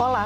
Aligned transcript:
Olá! 0.00 0.24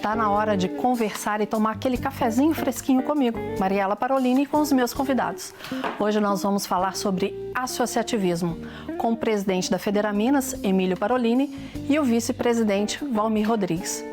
Tá 0.00 0.14
na 0.14 0.30
hora 0.30 0.56
de 0.56 0.68
conversar 0.68 1.40
e 1.40 1.46
tomar 1.46 1.72
aquele 1.72 1.98
cafezinho 1.98 2.54
fresquinho 2.54 3.02
comigo, 3.02 3.36
Mariela 3.58 3.96
Parolini, 3.96 4.44
e 4.44 4.46
com 4.46 4.60
os 4.60 4.70
meus 4.70 4.94
convidados. 4.94 5.52
Hoje 5.98 6.20
nós 6.20 6.44
vamos 6.44 6.64
falar 6.64 6.94
sobre 6.94 7.50
associativismo, 7.52 8.56
com 8.98 9.10
o 9.10 9.16
presidente 9.16 9.68
da 9.68 9.80
Federaminas, 9.80 10.54
Emílio 10.62 10.96
Parolini, 10.96 11.52
e 11.88 11.98
o 11.98 12.04
vice-presidente, 12.04 13.04
Valmir 13.04 13.48
Rodrigues. 13.48 14.04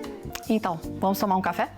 Então, 0.49 0.79
vamos 0.99 1.19
tomar 1.19 1.35
um 1.35 1.41
café? 1.41 1.69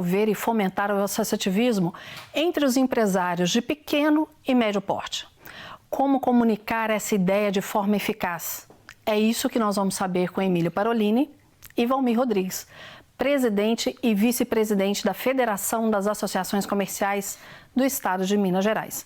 Promover 0.00 0.28
e 0.28 0.34
fomentar 0.34 0.90
o 0.90 1.02
associativismo 1.02 1.94
entre 2.34 2.64
os 2.64 2.76
empresários 2.76 3.50
de 3.50 3.60
pequeno 3.60 4.26
e 4.46 4.54
médio 4.54 4.80
porte? 4.80 5.28
Como 5.90 6.20
comunicar 6.20 6.88
essa 6.88 7.14
ideia 7.14 7.52
de 7.52 7.60
forma 7.60 7.96
eficaz? 7.96 8.66
É 9.04 9.18
isso 9.18 9.48
que 9.48 9.58
nós 9.58 9.76
vamos 9.76 9.94
saber 9.94 10.30
com 10.30 10.40
Emílio 10.40 10.70
Parolini 10.70 11.30
e 11.76 11.84
Valmir 11.84 12.16
Rodrigues, 12.16 12.66
presidente 13.18 13.96
e 14.02 14.14
vice-presidente 14.14 15.04
da 15.04 15.12
Federação 15.12 15.90
das 15.90 16.06
Associações 16.06 16.64
Comerciais 16.64 17.38
do 17.76 17.84
Estado 17.84 18.24
de 18.24 18.36
Minas 18.36 18.64
Gerais. 18.64 19.04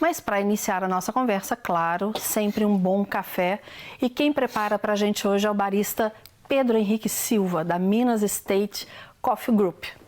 Mas 0.00 0.20
para 0.20 0.40
iniciar 0.40 0.82
a 0.82 0.88
nossa 0.88 1.12
conversa, 1.12 1.54
claro, 1.54 2.12
sempre 2.18 2.64
um 2.64 2.76
bom 2.76 3.04
café. 3.04 3.60
E 4.00 4.08
quem 4.08 4.32
prepara 4.32 4.78
para 4.78 4.94
a 4.94 4.96
gente 4.96 5.28
hoje 5.28 5.46
é 5.46 5.50
o 5.50 5.54
barista 5.54 6.10
Pedro 6.48 6.78
Henrique 6.78 7.08
Silva, 7.08 7.62
da 7.62 7.78
Minas 7.78 8.22
State 8.22 8.88
Coffee 9.20 9.54
Group. 9.54 9.99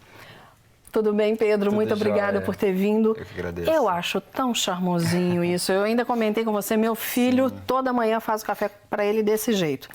Tudo 0.93 1.15
bem, 1.15 1.35
Pedro? 1.35 1.71
Tudo 1.71 1.77
Muito 1.77 1.95
obrigada 1.95 2.43
por 2.43 2.55
ter 2.55 2.73
vindo. 2.73 3.17
Eu 3.19 3.25
que 3.25 3.33
agradeço. 3.33 3.71
Eu 3.71 3.89
acho 3.89 4.21
tão 4.21 4.55
charmosinho 4.55 5.43
isso. 5.43 5.73
Eu 5.73 5.85
ainda 5.85 6.05
comentei 6.05 6.45
com 6.45 6.53
você, 6.53 6.77
meu 6.77 6.95
filho 6.95 7.51
toda 7.51 7.93
manhã 7.95 8.21
faz 8.21 8.43
o 8.43 8.45
café 8.45 8.71
para 8.91 9.03
ele 9.03 9.23
desse 9.23 9.55
jeito. 9.55 9.89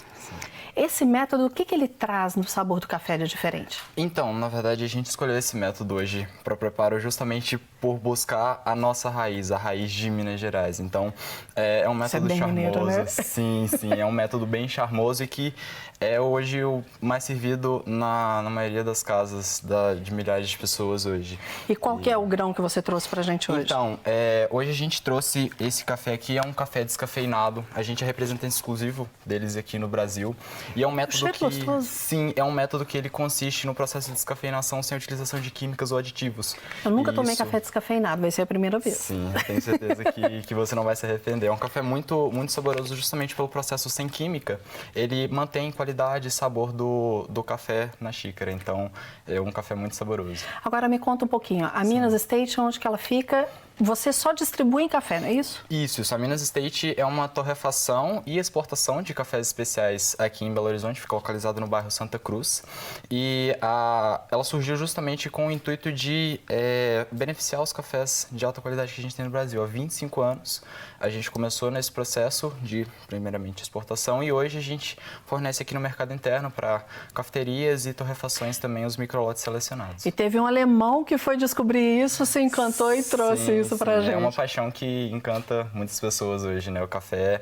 Esse 0.75 1.05
método, 1.05 1.47
o 1.47 1.49
que, 1.49 1.66
que 1.66 1.73
ele 1.73 1.88
traz 1.88 2.35
no 2.35 2.44
sabor 2.44 2.80
do 2.80 2.88
café 2.88 3.17
de 3.17 3.27
diferente? 3.27 3.80
Então, 3.95 4.31
na 4.31 4.47
verdade, 4.47 4.83
a 4.83 4.88
gente 4.88 5.07
escolheu 5.07 5.35
esse 5.35 5.55
método 5.55 5.95
hoje 5.95 6.27
para 6.44 6.55
preparo 6.55 7.00
justamente 7.00 7.57
por 7.80 7.97
buscar 7.97 8.61
a 8.66 8.75
nossa 8.75 9.09
raiz, 9.09 9.52
a 9.52 9.58
raiz 9.58 9.92
de 9.92 10.09
Minas 10.09 10.39
Gerais. 10.39 10.80
Então, 10.80 11.14
é, 11.56 11.81
é 11.81 11.89
um 11.89 11.94
é 11.94 11.95
método 11.95 12.28
bem 12.28 12.38
charmoso. 12.39 12.56
mineiro, 12.56 12.86
né? 12.86 13.06
Sim, 13.06 13.67
sim, 13.78 13.94
é 13.94 14.06
um 14.06 14.11
método 14.11 14.45
bem 14.45 14.67
charmoso 14.67 15.23
e 15.23 15.28
que 15.28 15.53
é 16.00 16.19
hoje 16.22 16.64
o 16.64 16.84
mais 17.02 17.23
servido 17.23 17.81
na, 17.86 18.42
na 18.44 18.50
maioria 18.52 18.84
das 18.84 19.02
casas 19.02 19.59
da- 19.64 19.95
de 19.95 20.14
milhares 20.14 20.47
de 20.50 20.58
pessoas 20.58 21.06
hoje. 21.08 21.39
E 21.67 21.75
qual 21.75 21.97
que 21.97 22.09
é 22.09 22.16
o 22.17 22.25
grão 22.25 22.53
que 22.53 22.61
você 22.61 22.81
trouxe 22.84 23.08
para 23.09 23.22
a 23.22 23.23
gente 23.23 23.52
hoje? 23.52 23.64
Então, 23.64 24.00
é, 24.06 24.47
hoje 24.52 24.69
a 24.69 24.73
gente 24.75 25.02
trouxe 25.02 25.52
esse 25.59 25.84
café 25.84 26.14
aqui, 26.14 26.38
é 26.38 26.41
um 26.45 26.53
café 26.53 26.84
descafeinado. 26.84 27.66
A 27.73 27.81
gente 27.81 28.03
é 28.03 28.08
representante 28.08 28.53
exclusivo 28.53 29.09
deles 29.25 29.56
aqui 29.56 29.80
no 29.80 29.88
Brasil. 29.88 30.36
E 30.75 30.84
é 30.84 30.88
um 30.88 30.91
método 30.91 31.17
cheiro 31.17 31.34
que. 31.34 31.45
gostoso. 31.45 31.88
Sim, 31.88 32.31
é 32.36 32.44
um 32.44 32.52
método 32.52 32.86
que 32.86 32.95
ele 32.97 33.09
consiste 33.09 33.66
no 33.66 33.73
processo 33.73 34.08
de 34.09 34.14
descafeinação 34.14 34.84
sem 34.84 34.95
utilização 34.97 35.39
de 35.39 35.50
químicas 35.50 35.91
ou 35.91 35.97
aditivos. 35.97 36.56
Eu 36.86 36.91
nunca 36.91 37.12
tomei 37.12 37.34
Isso- 37.34 37.44
café 37.44 37.59
descafeinado, 37.67 38.21
vai 38.21 38.31
ser 38.31 38.41
a 38.41 38.45
primeira 38.45 38.79
vez. 38.79 38.95
Sim, 38.95 39.31
eu 39.33 39.43
tenho 39.43 39.61
certeza 39.61 40.03
que, 40.05 40.41
que 40.41 40.53
você 40.53 40.73
não 40.75 40.83
vai 40.83 40.95
se 40.95 41.05
arrepender. 41.05 41.47
É 41.47 41.51
um 41.51 41.57
café 41.57 41.81
muito, 41.81 42.31
muito 42.31 42.51
saboroso 42.51 42.95
justamente 42.95 43.35
pelo 43.35 43.47
processo 43.47 43.89
sem 43.89 44.07
química. 44.07 44.59
Ele 44.95 45.27
mantém 45.27 45.71
qualidade 45.71 46.27
e 46.27 46.31
sabor 46.31 46.71
do, 46.71 47.27
do 47.29 47.43
café 47.43 47.89
na 47.99 48.11
xícara. 48.11 48.51
Então, 48.51 48.91
é 49.27 49.39
um 49.39 49.51
café 49.51 49.75
muito 49.75 49.95
saboroso. 49.95 50.43
Agora 50.63 50.88
me 50.88 50.99
conta 50.99 51.25
um 51.25 51.27
pouquinho. 51.27 51.69
A 51.73 51.83
Minas 51.83 52.13
State, 52.13 52.59
onde 52.59 52.79
que 52.79 52.88
ela 52.88 52.97
fica? 52.97 53.47
Você 53.80 54.11
só 54.11 54.33
distribui 54.33 54.83
em 54.83 54.89
café, 54.89 55.20
não 55.20 55.28
é 55.28 55.33
isso? 55.33 55.64
Isso, 55.70 56.02
isso. 56.02 56.16
A 56.16 56.17
Minas 56.17 56.42
State 56.42 56.95
é 56.97 57.06
uma 57.06 57.28
torrefação 57.28 58.24
e 58.25 58.40
exportação 58.40 59.01
de 59.01 59.13
cafés 59.13 59.47
especiais 59.47 60.16
aqui 60.18 60.46
em 60.46 60.53
Belo 60.53 60.68
Horizonte, 60.68 61.00
fica 61.00 61.16
localizada 61.16 61.59
no 61.62 61.68
bairro 61.68 61.91
Santa 61.91 62.18
Cruz. 62.18 62.63
E 63.09 63.56
a, 63.62 64.22
ela 64.31 64.44
surgiu 64.44 64.75
justamente 64.75 65.29
com 65.29 65.47
o 65.47 65.51
intuito 65.51 65.91
de 65.91 66.40
é, 66.50 67.06
beneficiar 67.12 67.62
os 67.62 67.72
cafés 67.72 68.28
de 68.31 68.46
alta 68.46 68.62
qualidade 68.62 68.94
que 68.94 69.00
a 69.00 69.03
gente 69.03 69.16
tem 69.16 69.25
no 69.25 69.31
Brasil. 69.31 69.63
Há 69.63 69.68
25 69.68 70.22
anos 70.22 70.63
a 71.00 71.09
gente 71.09 71.30
começou 71.30 71.69
nesse 71.69 71.91
processo 71.91 72.51
de, 72.62 72.88
primeiramente, 73.06 73.62
exportação 73.62 74.24
e 74.24 74.31
hoje 74.31 74.57
a 74.57 74.62
gente 74.62 74.97
fornece 75.25 75.62
aqui 75.62 75.74
no 75.74 75.80
mercado 75.80 76.13
interno 76.13 76.50
para 76.50 76.84
cafeterias 77.13 77.85
e 77.85 77.94
torrefações 77.94 78.57
também 78.57 78.85
os 78.85 78.97
microlotes 78.97 79.44
selecionados. 79.44 80.06
E 80.06 80.12
teve 80.12 80.40
um 80.40 80.47
alemão 80.47 81.03
que 81.03 81.18
foi 81.18 81.38
descobrir 81.38 82.03
isso, 82.03 82.25
se 82.25 82.41
encantou 82.41 82.94
e 82.94 83.03
trouxe 83.03 83.46
Sim, 83.46 83.59
isso 83.62 83.66
pra 83.75 83.97
sim, 83.97 84.05
gente. 84.05 84.13
É 84.13 84.17
uma 84.17 84.31
paixão 84.31 84.69
que 84.69 85.09
encanta 85.11 85.67
muitas 85.73 86.00
pessoas 86.00 86.44
hoje, 86.44 86.69
né? 86.69 86.83
O 86.83 86.88
café 86.88 87.41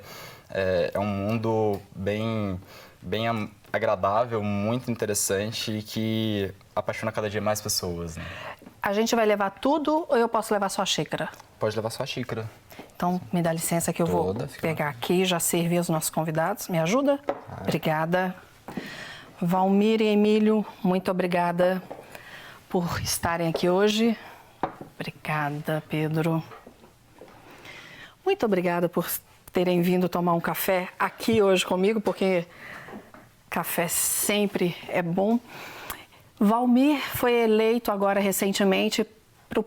é, 0.50 0.92
é 0.94 1.00
um 1.00 1.06
mundo 1.06 1.82
bem, 1.94 2.60
bem 3.02 3.28
agradável, 3.72 4.42
muito 4.42 4.90
interessante 4.90 5.72
e 5.72 5.82
que 5.84 6.54
apaixona 6.76 7.12
cada 7.12 7.30
dia 7.30 7.42
mais 7.42 7.60
pessoas, 7.60 8.16
né? 8.16 8.24
A 8.82 8.94
gente 8.94 9.16
vai 9.16 9.26
levar 9.26 9.50
tudo 9.50 10.06
ou 10.08 10.18
eu 10.18 10.30
posso 10.30 10.54
levar 10.54 10.70
só 10.70 10.82
a 10.82 10.86
xícara? 10.86 11.30
Pode 11.60 11.76
levar 11.76 11.90
só 11.90 12.04
a 12.04 12.06
xícara. 12.06 12.50
Então, 12.96 13.20
me 13.34 13.42
dá 13.42 13.52
licença 13.52 13.92
que 13.92 14.02
eu 14.02 14.06
vou 14.06 14.26
Toda, 14.26 14.48
fica 14.48 14.62
pegar 14.62 14.90
aqui 14.90 15.22
e 15.22 15.26
já 15.26 15.40
servir 15.40 15.80
os 15.80 15.90
nossos 15.90 16.10
convidados. 16.10 16.70
Me 16.70 16.80
ajuda? 16.80 17.20
Obrigada. 17.62 18.36
Valmir 19.42 20.02
e 20.02 20.06
Emílio, 20.06 20.66
muito 20.82 21.12
obrigada 21.12 21.82
por 22.70 23.02
estarem 23.02 23.50
aqui 23.50 23.70
hoje. 23.70 24.18
Obrigada, 24.96 25.84
Pedro. 25.90 26.44
Muito 28.26 28.46
obrigada 28.46 28.88
por 28.88 29.08
terem 29.52 29.82
vindo 29.82 30.10
tomar 30.10 30.34
um 30.34 30.40
café 30.40 30.90
aqui 30.98 31.42
hoje 31.42 31.66
comigo, 31.66 32.02
porque 32.02 32.46
café 33.50 33.88
sempre 33.88 34.76
é 34.88 35.02
bom. 35.02 35.40
Valmir 36.40 37.00
foi 37.16 37.34
eleito 37.34 37.92
agora 37.92 38.20
recentemente 38.20 39.06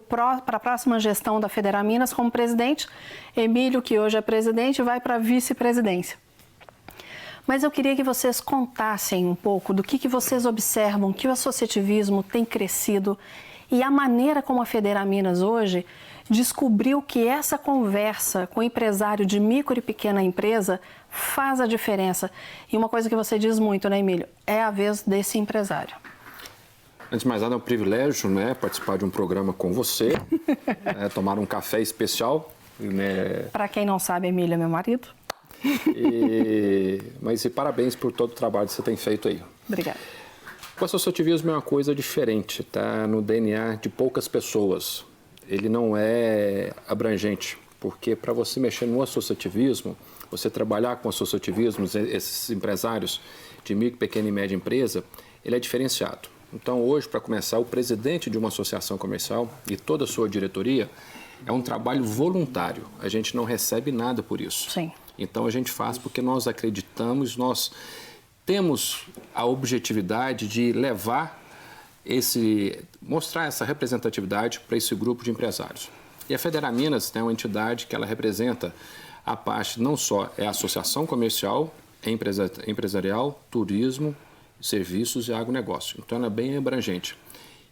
para 0.09 0.57
a 0.57 0.61
próxima 0.61 0.99
gestão 0.99 1.39
da 1.41 1.49
Federaminas 1.49 2.13
como 2.13 2.31
presidente. 2.31 2.89
Emílio, 3.37 3.81
que 3.81 3.99
hoje 3.99 4.17
é 4.19 4.21
presidente, 4.21 4.83
vai 4.83 5.01
para 5.01 5.15
a 5.15 5.19
vice-presidência. 5.19 6.19
Mas 7.47 7.63
eu 7.63 7.71
queria 7.71 7.97
que 7.97 8.03
vocês 8.03 8.41
contassem 8.41 9.25
um 9.25 9.35
pouco 9.35 9.73
do 9.73 9.83
que, 9.83 9.99
que 9.99 10.09
vocês 10.09 10.45
observam 10.45 11.13
que 11.13 11.27
o 11.27 11.31
associativismo 11.31 12.23
tem 12.23 12.45
crescido 12.45 13.19
e 13.71 13.83
a 13.83 13.91
maneira 13.91 14.43
como 14.43 14.63
a 14.63 14.67
Federaminas 14.67 15.43
hoje 15.43 15.85
descobriu 16.31 17.01
que 17.01 17.27
essa 17.27 17.57
conversa 17.57 18.47
com 18.47 18.61
o 18.61 18.63
empresário 18.63 19.25
de 19.25 19.41
micro 19.41 19.79
e 19.79 19.83
pequena 19.83 20.23
empresa 20.23 20.81
faz 21.09 21.61
a 21.61 21.67
diferença. 21.67 22.31
E 22.71 22.77
uma 22.77 22.89
coisa 22.89 23.09
que 23.09 23.17
você 23.17 23.39
diz 23.39 23.59
muito, 23.59 23.89
né, 23.89 23.99
Emílio? 23.99 24.27
É 24.47 24.63
a 24.63 24.71
vez 24.71 25.03
desse 25.03 25.39
empresário. 25.39 25.95
Antes 27.11 27.23
de 27.23 27.29
mais 27.29 27.41
nada, 27.41 27.55
é 27.55 27.57
um 27.57 27.61
privilégio 27.61 28.29
né, 28.29 28.53
participar 28.53 28.99
de 28.99 29.05
um 29.05 29.11
programa 29.11 29.53
com 29.55 29.73
você, 29.73 30.13
né, 30.85 31.09
tomar 31.15 31.39
um 31.39 31.47
café 31.47 31.81
especial. 31.81 32.53
Né, 32.79 33.49
Para 33.51 33.67
quem 33.67 33.87
não 33.87 33.99
sabe, 33.99 34.29
Emílio 34.29 34.55
é 34.55 34.57
meu 34.59 34.69
marido. 34.69 35.09
e, 35.65 37.03
mas 37.21 37.45
e 37.45 37.51
parabéns 37.51 37.97
por 37.97 38.13
todo 38.13 38.31
o 38.31 38.35
trabalho 38.35 38.69
que 38.69 38.75
você 38.75 38.83
tem 38.83 38.97
feito 38.97 39.29
aí. 39.29 39.43
Obrigada. 39.67 39.99
O 40.81 40.85
associativismo 40.85 41.51
é 41.51 41.55
uma 41.55 41.63
coisa 41.63 41.93
diferente, 41.93 42.63
tá 42.63 43.05
no 43.05 43.21
DNA 43.21 43.77
de 43.83 43.89
poucas 43.89 44.29
pessoas. 44.29 45.05
Ele 45.49 45.69
não 45.69 45.97
é 45.97 46.73
abrangente, 46.87 47.59
porque 47.81 48.15
para 48.15 48.33
você 48.33 48.61
mexer 48.61 48.87
no 48.87 49.03
associativismo, 49.03 49.97
você 50.31 50.49
trabalhar 50.49 50.95
com 50.97 51.09
associativismo, 51.09 51.85
esses 51.85 52.51
empresários 52.51 53.21
de 53.65 53.75
micro, 53.75 53.99
pequena 53.99 54.29
e 54.29 54.31
média 54.31 54.55
empresa, 54.55 55.03
ele 55.45 55.57
é 55.57 55.59
diferenciado. 55.59 56.29
Então, 56.55 56.81
hoje, 56.81 57.09
para 57.09 57.19
começar, 57.19 57.59
o 57.59 57.65
presidente 57.65 58.31
de 58.31 58.39
uma 58.39 58.47
associação 58.47 58.97
comercial 58.97 59.51
e 59.69 59.77
toda 59.77 60.05
a 60.05 60.07
sua 60.07 60.29
diretoria 60.29 60.89
é 61.45 61.51
um 61.51 61.61
trabalho 61.61 62.05
voluntário. 62.05 62.85
A 63.01 63.09
gente 63.09 63.35
não 63.35 63.43
recebe 63.43 63.91
nada 63.91 64.23
por 64.23 64.41
isso. 64.41 64.71
Sim. 64.71 64.93
Então, 65.19 65.45
a 65.45 65.51
gente 65.51 65.73
faz 65.73 65.99
porque 65.99 66.23
nós 66.23 66.47
acreditamos, 66.47 67.37
nós 67.37 67.73
temos 68.49 69.03
a 69.35 69.45
objetividade 69.45 70.49
de 70.49 70.73
levar 70.73 71.39
esse, 72.03 72.83
mostrar 73.03 73.45
essa 73.45 73.63
representatividade 73.63 74.59
para 74.61 74.75
esse 74.75 74.95
grupo 74.95 75.23
de 75.23 75.31
empresários. 75.31 75.91
E 76.31 76.35
a 76.35 76.39
Federaminas 76.39 77.15
é 77.15 77.23
uma 77.23 77.31
entidade 77.31 77.87
que 77.87 77.95
ela 77.95 78.07
representa 78.07 78.75
a 79.27 79.37
parte 79.37 79.79
não 79.83 79.99
só 79.99 80.33
é 80.39 80.47
a 80.47 80.51
associação 80.51 81.05
comercial, 81.05 81.75
é 82.03 82.11
empresa, 82.11 82.51
empresarial, 82.67 83.39
turismo, 83.51 84.17
serviços 84.63 85.29
e 85.29 85.33
agronegócio. 85.35 86.03
Então 86.03 86.17
ela 86.17 86.29
é 86.29 86.31
bem 86.31 86.57
abrangente. 86.57 87.19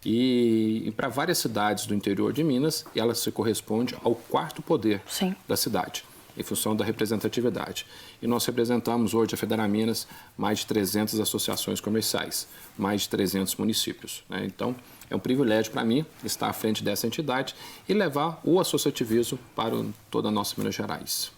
E, 0.05 0.83
e 0.85 0.91
para 0.91 1.09
várias 1.09 1.39
cidades 1.39 1.87
do 1.87 1.95
interior 1.95 2.35
de 2.35 2.45
Minas, 2.45 2.85
ela 2.95 3.15
se 3.15 3.33
corresponde 3.33 3.97
ao 4.05 4.15
quarto 4.15 4.61
poder 4.61 5.01
Sim. 5.09 5.35
da 5.49 5.57
cidade. 5.57 6.05
Em 6.37 6.43
função 6.43 6.77
da 6.77 6.85
representatividade. 6.85 7.87
E 8.21 8.27
nós 8.27 8.45
representamos 8.45 9.15
hoje 9.15 9.35
a 9.35 9.37
Federaminas 9.39 10.07
mais 10.37 10.61
de 10.61 10.67
300 10.67 11.21
associações 11.21 11.81
comerciais, 11.81 12.47
mais 12.77 13.03
de 13.03 13.09
300 13.11 13.57
municípios. 13.57 14.23
Né? 14.29 14.45
Então, 14.45 14.75
é 15.09 15.17
um 15.17 15.21
privilégio 15.21 15.73
para 15.73 15.85
mim 15.85 16.05
estar 16.25 16.49
à 16.49 16.53
frente 16.53 16.83
dessa 16.83 17.07
entidade 17.07 17.55
e 17.89 17.95
levar 17.95 18.41
o 18.45 18.61
associativismo 18.61 19.39
para 19.55 19.73
toda 20.11 20.29
a 20.29 20.31
nossa 20.31 20.55
Minas 20.59 20.75
Gerais. 20.75 21.31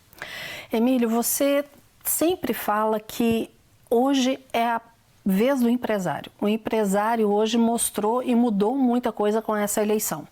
Emílio, 0.73 1.09
você 1.09 1.65
sempre 2.05 2.53
fala 2.53 2.99
que 2.99 3.50
hoje 3.91 4.39
é 4.53 4.65
a 4.65 4.81
vez 5.25 5.61
do 5.61 5.69
empresário. 5.69 6.33
O 6.41 6.49
empresário 6.49 7.29
hoje 7.29 7.59
mostrou 7.59 8.23
e 8.23 8.35
mudou 8.35 8.75
muita 8.75 9.12
coisa 9.12 9.43
com 9.43 9.55
essa 9.55 9.83
eleição. 9.83 10.27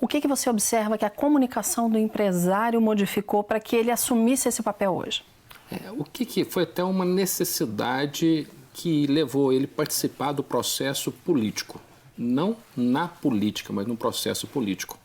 O 0.00 0.06
que, 0.06 0.20
que 0.20 0.28
você 0.28 0.50
observa 0.50 0.98
que 0.98 1.04
a 1.04 1.10
comunicação 1.10 1.88
do 1.88 1.98
empresário 1.98 2.80
modificou 2.80 3.42
para 3.42 3.58
que 3.58 3.74
ele 3.74 3.90
assumisse 3.90 4.48
esse 4.48 4.62
papel 4.62 4.94
hoje? 4.94 5.24
É, 5.70 5.90
o 5.90 6.04
que, 6.04 6.24
que 6.24 6.44
foi 6.44 6.64
até 6.64 6.84
uma 6.84 7.04
necessidade 7.04 8.46
que 8.76 9.06
levou 9.06 9.54
ele 9.54 9.64
a 9.64 9.74
participar 9.74 10.32
do 10.32 10.42
processo 10.42 11.10
político. 11.10 11.80
Não 12.16 12.56
na 12.76 13.08
política, 13.08 13.72
mas 13.72 13.86
no 13.86 13.96
processo 13.96 14.46
político. 14.46 14.98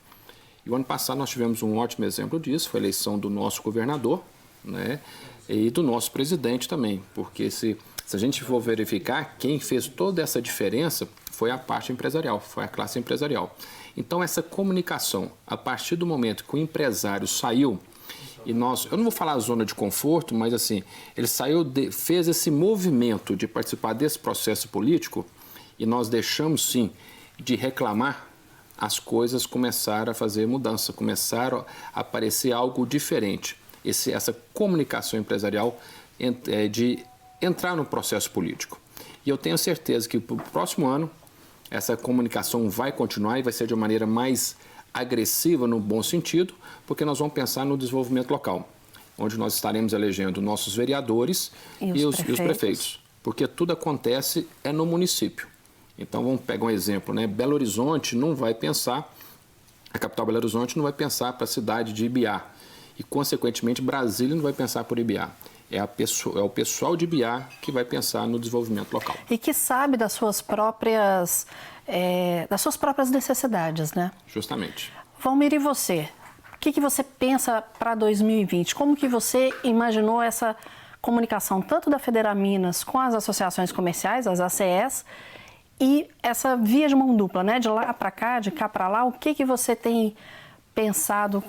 E 0.65 0.69
o 0.69 0.75
ano 0.75 0.83
passado 0.83 1.17
nós 1.17 1.29
tivemos 1.29 1.63
um 1.63 1.77
ótimo 1.77 2.05
exemplo 2.05 2.37
disso, 2.37 2.69
foi 2.69 2.81
a 2.81 2.83
eleição 2.83 3.17
do 3.17 3.29
nosso 3.29 3.63
governador 3.63 4.21
né, 4.63 4.99
e 5.47 5.69
do 5.69 5.81
nosso 5.81 6.11
presidente 6.11 6.67
também, 6.67 7.01
porque 7.15 7.49
se 7.49 7.77
se 8.11 8.17
a 8.17 8.19
gente 8.19 8.43
for 8.43 8.59
verificar, 8.59 9.37
quem 9.39 9.57
fez 9.57 9.87
toda 9.87 10.21
essa 10.21 10.41
diferença 10.41 11.07
foi 11.31 11.49
a 11.49 11.57
parte 11.57 11.93
empresarial, 11.93 12.41
foi 12.41 12.65
a 12.65 12.67
classe 12.67 12.99
empresarial. 12.99 13.55
Então, 13.95 14.21
essa 14.21 14.43
comunicação, 14.43 15.31
a 15.47 15.55
partir 15.55 15.95
do 15.95 16.05
momento 16.05 16.43
que 16.43 16.53
o 16.53 16.59
empresário 16.59 17.25
saiu, 17.25 17.79
e 18.45 18.53
nós, 18.53 18.85
eu 18.91 18.97
não 18.97 19.05
vou 19.05 19.13
falar 19.13 19.39
zona 19.39 19.63
de 19.63 19.73
conforto, 19.73 20.35
mas 20.35 20.53
assim, 20.53 20.83
ele 21.15 21.25
saiu, 21.25 21.63
de, 21.63 21.89
fez 21.89 22.27
esse 22.27 22.51
movimento 22.51 23.33
de 23.33 23.47
participar 23.47 23.93
desse 23.93 24.19
processo 24.19 24.67
político, 24.67 25.25
e 25.79 25.85
nós 25.85 26.09
deixamos 26.09 26.69
sim 26.69 26.91
de 27.39 27.55
reclamar, 27.55 28.27
as 28.77 28.99
coisas 28.99 29.45
começaram 29.45 30.11
a 30.11 30.13
fazer 30.13 30.45
mudança, 30.45 30.91
começaram 30.91 31.65
a 31.93 32.01
aparecer 32.01 32.51
algo 32.51 32.85
diferente. 32.85 33.55
Esse, 33.85 34.11
essa 34.11 34.35
comunicação 34.53 35.17
empresarial 35.17 35.79
é, 36.19 36.67
de 36.67 36.99
entrar 37.41 37.75
no 37.75 37.85
processo 37.85 38.29
político. 38.31 38.79
E 39.25 39.29
eu 39.29 39.37
tenho 39.37 39.57
certeza 39.57 40.07
que 40.07 40.19
para 40.19 40.35
o 40.35 40.37
próximo 40.37 40.87
ano 40.87 41.09
essa 41.69 41.95
comunicação 41.95 42.69
vai 42.69 42.91
continuar 42.91 43.39
e 43.39 43.41
vai 43.41 43.53
ser 43.53 43.65
de 43.65 43.73
uma 43.73 43.81
maneira 43.81 44.05
mais 44.05 44.55
agressiva 44.93 45.65
no 45.65 45.79
bom 45.79 46.03
sentido, 46.03 46.53
porque 46.85 47.05
nós 47.05 47.19
vamos 47.19 47.33
pensar 47.33 47.65
no 47.65 47.77
desenvolvimento 47.77 48.29
local, 48.29 48.69
onde 49.17 49.37
nós 49.37 49.55
estaremos 49.55 49.93
elegendo 49.93 50.41
nossos 50.41 50.75
vereadores 50.75 51.51
e, 51.79 51.85
e, 51.85 52.05
os, 52.05 52.15
prefeitos. 52.17 52.27
e 52.27 52.31
os, 52.31 52.39
prefeitos. 52.39 52.99
porque 53.23 53.47
tudo 53.47 53.71
acontece 53.71 54.47
é 54.63 54.71
no 54.71 54.85
município. 54.85 55.47
Então 55.97 56.23
vamos 56.23 56.41
pegar 56.41 56.65
um 56.65 56.69
exemplo, 56.69 57.13
né? 57.13 57.25
Belo 57.25 57.53
Horizonte 57.53 58.17
não 58.17 58.35
vai 58.35 58.53
pensar, 58.53 59.13
a 59.93 59.99
capital 59.99 60.25
Belo 60.25 60.39
Horizonte 60.39 60.75
não 60.75 60.83
vai 60.83 60.93
pensar 60.93 61.31
para 61.33 61.45
a 61.45 61.47
cidade 61.47 61.93
de 61.93 62.05
Ibiá 62.05 62.45
e 62.99 63.03
consequentemente 63.03 63.81
Brasília 63.81 64.35
não 64.35 64.43
vai 64.43 64.53
pensar 64.53 64.83
por 64.83 64.99
Ibiá 64.99 65.31
é, 65.71 65.85
pessoa, 65.87 66.39
é 66.39 66.43
o 66.43 66.49
pessoal 66.49 66.97
de 66.97 67.07
BIA 67.07 67.47
que 67.61 67.71
vai 67.71 67.85
pensar 67.85 68.27
no 68.27 68.37
desenvolvimento 68.37 68.91
local. 68.93 69.15
E 69.29 69.37
que 69.37 69.53
sabe 69.53 69.95
das 69.95 70.11
suas 70.11 70.41
próprias, 70.41 71.47
é, 71.87 72.45
das 72.49 72.61
suas 72.61 72.75
próprias 72.75 73.09
necessidades, 73.09 73.93
né? 73.93 74.11
Justamente. 74.27 74.91
Valmir, 75.19 75.53
e 75.53 75.57
você? 75.57 76.09
O 76.53 76.57
que, 76.59 76.71
que 76.71 76.81
você 76.81 77.03
pensa 77.03 77.61
para 77.61 77.95
2020? 77.95 78.75
Como 78.75 78.95
que 78.95 79.07
você 79.07 79.53
imaginou 79.63 80.21
essa 80.21 80.55
comunicação 81.01 81.61
tanto 81.61 81.89
da 81.89 81.97
Federaminas 81.97 82.83
com 82.83 82.99
as 82.99 83.15
associações 83.15 83.71
comerciais, 83.71 84.27
as 84.27 84.39
ACS, 84.39 85.03
e 85.79 86.07
essa 86.21 86.55
via 86.55 86.87
de 86.87 86.93
mão 86.93 87.15
dupla, 87.15 87.43
né? 87.43 87.59
De 87.59 87.67
lá 87.67 87.91
para 87.93 88.11
cá, 88.11 88.39
de 88.39 88.51
cá 88.51 88.69
para 88.69 88.87
lá, 88.87 89.03
o 89.03 89.11
que, 89.11 89.33
que 89.33 89.45
você 89.45 89.75
tem 89.75 90.15
pensado 90.75 91.43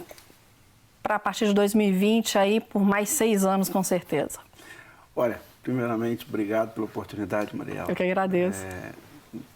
para 1.02 1.16
a 1.16 1.18
partir 1.18 1.46
de 1.46 1.54
2020 1.54 2.38
aí 2.38 2.60
por 2.60 2.82
mais 2.82 3.08
seis 3.08 3.44
anos 3.44 3.68
com 3.68 3.82
certeza. 3.82 4.38
Olha, 5.14 5.40
primeiramente, 5.62 6.26
obrigado 6.28 6.74
pela 6.74 6.86
oportunidade, 6.86 7.54
Mariela. 7.54 7.90
Eu 7.90 7.96
que 7.96 8.02
agradeço. 8.02 8.64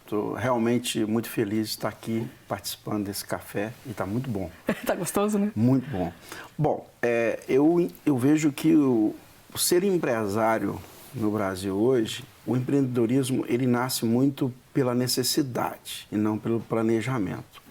Estou 0.04 0.36
é, 0.36 0.40
realmente 0.40 1.04
muito 1.04 1.30
feliz 1.30 1.68
de 1.68 1.74
estar 1.74 1.88
aqui 1.88 2.28
participando 2.46 3.06
desse 3.06 3.24
café 3.24 3.72
e 3.86 3.90
está 3.90 4.04
muito 4.04 4.28
bom. 4.28 4.50
Está 4.68 4.94
gostoso, 4.96 5.38
né? 5.38 5.50
Muito 5.54 5.88
bom. 5.88 6.12
Bom, 6.58 6.90
é, 7.00 7.40
eu, 7.48 7.90
eu 8.04 8.18
vejo 8.18 8.52
que 8.52 8.74
o, 8.74 9.14
o 9.54 9.58
ser 9.58 9.84
empresário 9.84 10.78
no 11.14 11.30
Brasil 11.30 11.74
hoje, 11.74 12.22
o 12.46 12.56
empreendedorismo 12.56 13.44
ele 13.48 13.66
nasce 13.66 14.04
muito 14.04 14.52
pela 14.74 14.94
necessidade 14.94 16.06
e 16.12 16.16
não 16.16 16.38
pelo 16.38 16.60
planejamento. 16.60 17.62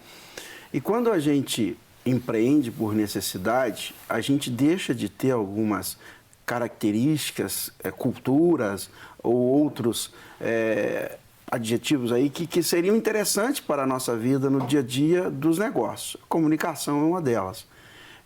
E 0.74 0.82
quando 0.82 1.12
a 1.12 1.20
gente 1.20 1.78
empreende 2.06 2.70
por 2.70 2.94
necessidade, 2.94 3.96
a 4.08 4.22
gente 4.22 4.50
deixa 4.50 4.94
de 4.94 5.10
ter 5.10 5.32
algumas 5.32 5.98
características, 6.46 7.72
é, 7.84 7.90
culturas 7.90 8.90
ou 9.24 9.34
outros 9.34 10.14
é, 10.40 11.18
adjetivos 11.50 12.12
aí 12.12 12.30
que, 12.30 12.46
que 12.46 12.62
seriam 12.62 12.96
interessantes 12.96 13.60
para 13.60 13.84
a 13.84 13.88
nossa 13.88 14.16
vida 14.16 14.50
no 14.50 14.62
dia 14.68 14.82
a 14.82 14.84
dia 14.84 15.32
dos 15.32 15.58
negócios. 15.58 16.22
Comunicação 16.30 17.00
é 17.00 17.04
uma 17.04 17.22
delas. 17.22 17.66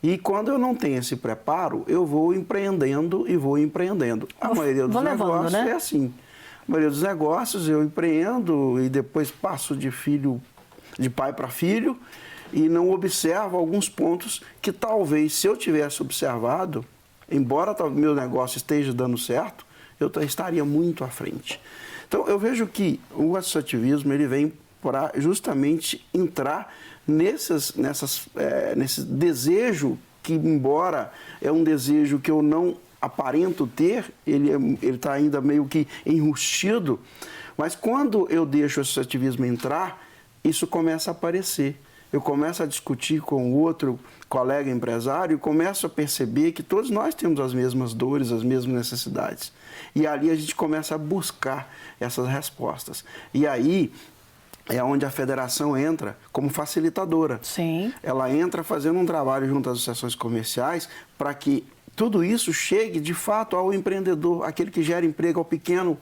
E 0.03 0.17
quando 0.17 0.49
eu 0.49 0.57
não 0.57 0.75
tenho 0.75 0.97
esse 0.97 1.15
preparo, 1.15 1.83
eu 1.87 2.05
vou 2.05 2.33
empreendendo 2.33 3.25
e 3.27 3.37
vou 3.37 3.57
empreendendo. 3.57 4.27
A 4.39 4.53
maioria 4.53 4.87
dos 4.87 5.01
levando, 5.01 5.19
negócios 5.19 5.53
né? 5.53 5.69
é 5.69 5.73
assim. 5.73 6.13
A 6.67 6.71
maioria 6.71 6.89
dos 6.89 7.01
negócios 7.01 7.69
eu 7.69 7.83
empreendo 7.83 8.81
e 8.81 8.89
depois 8.89 9.31
passo 9.31 9.75
de 9.75 9.91
filho, 9.91 10.41
de 10.97 11.09
pai 11.09 11.31
para 11.31 11.47
filho 11.47 11.97
e 12.51 12.67
não 12.67 12.91
observa 12.91 13.57
alguns 13.57 13.87
pontos 13.87 14.41
que 14.61 14.71
talvez, 14.71 15.33
se 15.33 15.47
eu 15.47 15.55
tivesse 15.55 16.01
observado, 16.01 16.83
embora 17.29 17.75
meu 17.89 18.15
negócio 18.15 18.57
esteja 18.57 18.93
dando 18.93 19.17
certo, 19.17 19.65
eu 19.99 20.11
estaria 20.21 20.63
muito 20.63 21.03
à 21.03 21.07
frente. 21.07 21.59
Então, 22.07 22.27
eu 22.27 22.39
vejo 22.39 22.65
que 22.65 22.99
o 23.13 23.35
associativismo 23.35 24.11
ele 24.13 24.27
vem 24.27 24.53
para 24.81 25.11
justamente 25.15 26.05
entrar 26.13 26.73
nessas, 27.05 27.75
nessas, 27.75 28.27
é, 28.35 28.73
nesse 28.75 29.01
desejo 29.03 29.97
que, 30.23 30.33
embora 30.33 31.11
é 31.41 31.51
um 31.51 31.63
desejo 31.63 32.19
que 32.19 32.31
eu 32.31 32.41
não 32.41 32.77
aparento 33.01 33.67
ter, 33.67 34.11
ele 34.25 34.51
é, 34.51 34.87
está 34.87 35.13
ainda 35.13 35.41
meio 35.41 35.65
que 35.65 35.87
enrustido, 36.05 36.99
mas 37.57 37.75
quando 37.75 38.27
eu 38.29 38.45
deixo 38.45 38.79
o 38.79 38.81
associativismo 38.81 39.45
entrar, 39.45 40.01
isso 40.43 40.65
começa 40.65 41.11
a 41.11 41.13
aparecer 41.13 41.75
eu 42.11 42.19
começo 42.19 42.63
a 42.63 42.65
discutir 42.65 43.21
com 43.21 43.53
outro 43.53 43.99
colega 44.27 44.69
empresário 44.69 45.35
e 45.35 45.39
começo 45.39 45.85
a 45.85 45.89
perceber 45.89 46.51
que 46.51 46.63
todos 46.63 46.89
nós 46.89 47.13
temos 47.13 47.39
as 47.39 47.53
mesmas 47.53 47.93
dores, 47.93 48.31
as 48.31 48.43
mesmas 48.43 48.75
necessidades. 48.75 49.51
E 49.95 50.07
ali 50.07 50.31
a 50.31 50.35
gente 50.35 50.55
começa 50.55 50.95
a 50.95 50.97
buscar 50.97 51.71
essas 51.99 52.27
respostas. 52.27 53.03
E 53.33 53.45
aí 53.45 53.91
é 54.67 54.83
onde 54.83 55.05
a 55.05 55.09
federação 55.09 55.77
entra 55.77 56.17
como 56.31 56.49
facilitadora. 56.49 57.39
Sim. 57.41 57.93
Ela 58.01 58.31
entra 58.31 58.63
fazendo 58.63 58.99
um 58.99 59.05
trabalho 59.05 59.47
junto 59.47 59.69
às 59.69 59.77
associações 59.77 60.15
comerciais 60.15 60.87
para 61.17 61.33
que 61.33 61.65
tudo 61.95 62.23
isso 62.23 62.53
chegue 62.53 62.99
de 62.99 63.13
fato 63.13 63.55
ao 63.55 63.73
empreendedor, 63.73 64.45
aquele 64.45 64.71
que 64.71 64.81
gera 64.81 65.05
emprego 65.05 65.39
ao 65.39 65.45
pequeno 65.45 65.97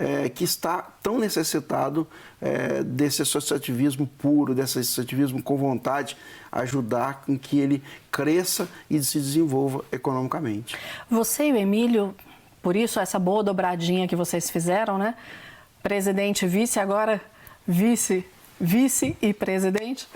é, 0.00 0.30
que 0.30 0.44
está 0.44 0.80
tão 1.02 1.18
necessitado 1.18 2.08
é, 2.40 2.82
desse 2.82 3.20
associativismo 3.20 4.06
puro, 4.06 4.54
desse 4.54 4.78
associativismo 4.78 5.42
com 5.42 5.58
vontade, 5.58 6.16
ajudar 6.50 7.22
com 7.26 7.38
que 7.38 7.60
ele 7.60 7.82
cresça 8.10 8.66
e 8.88 9.00
se 9.02 9.18
desenvolva 9.18 9.84
economicamente. 9.92 10.74
Você 11.10 11.48
e 11.48 11.52
o 11.52 11.56
Emílio, 11.56 12.16
por 12.62 12.74
isso 12.74 12.98
essa 12.98 13.18
boa 13.18 13.44
dobradinha 13.44 14.08
que 14.08 14.16
vocês 14.16 14.48
fizeram, 14.48 14.96
né? 14.96 15.14
Presidente 15.82 16.46
vice, 16.46 16.80
agora 16.80 17.20
vice, 17.66 18.24
vice 18.58 19.14
e 19.20 19.34
presidente. 19.34 20.08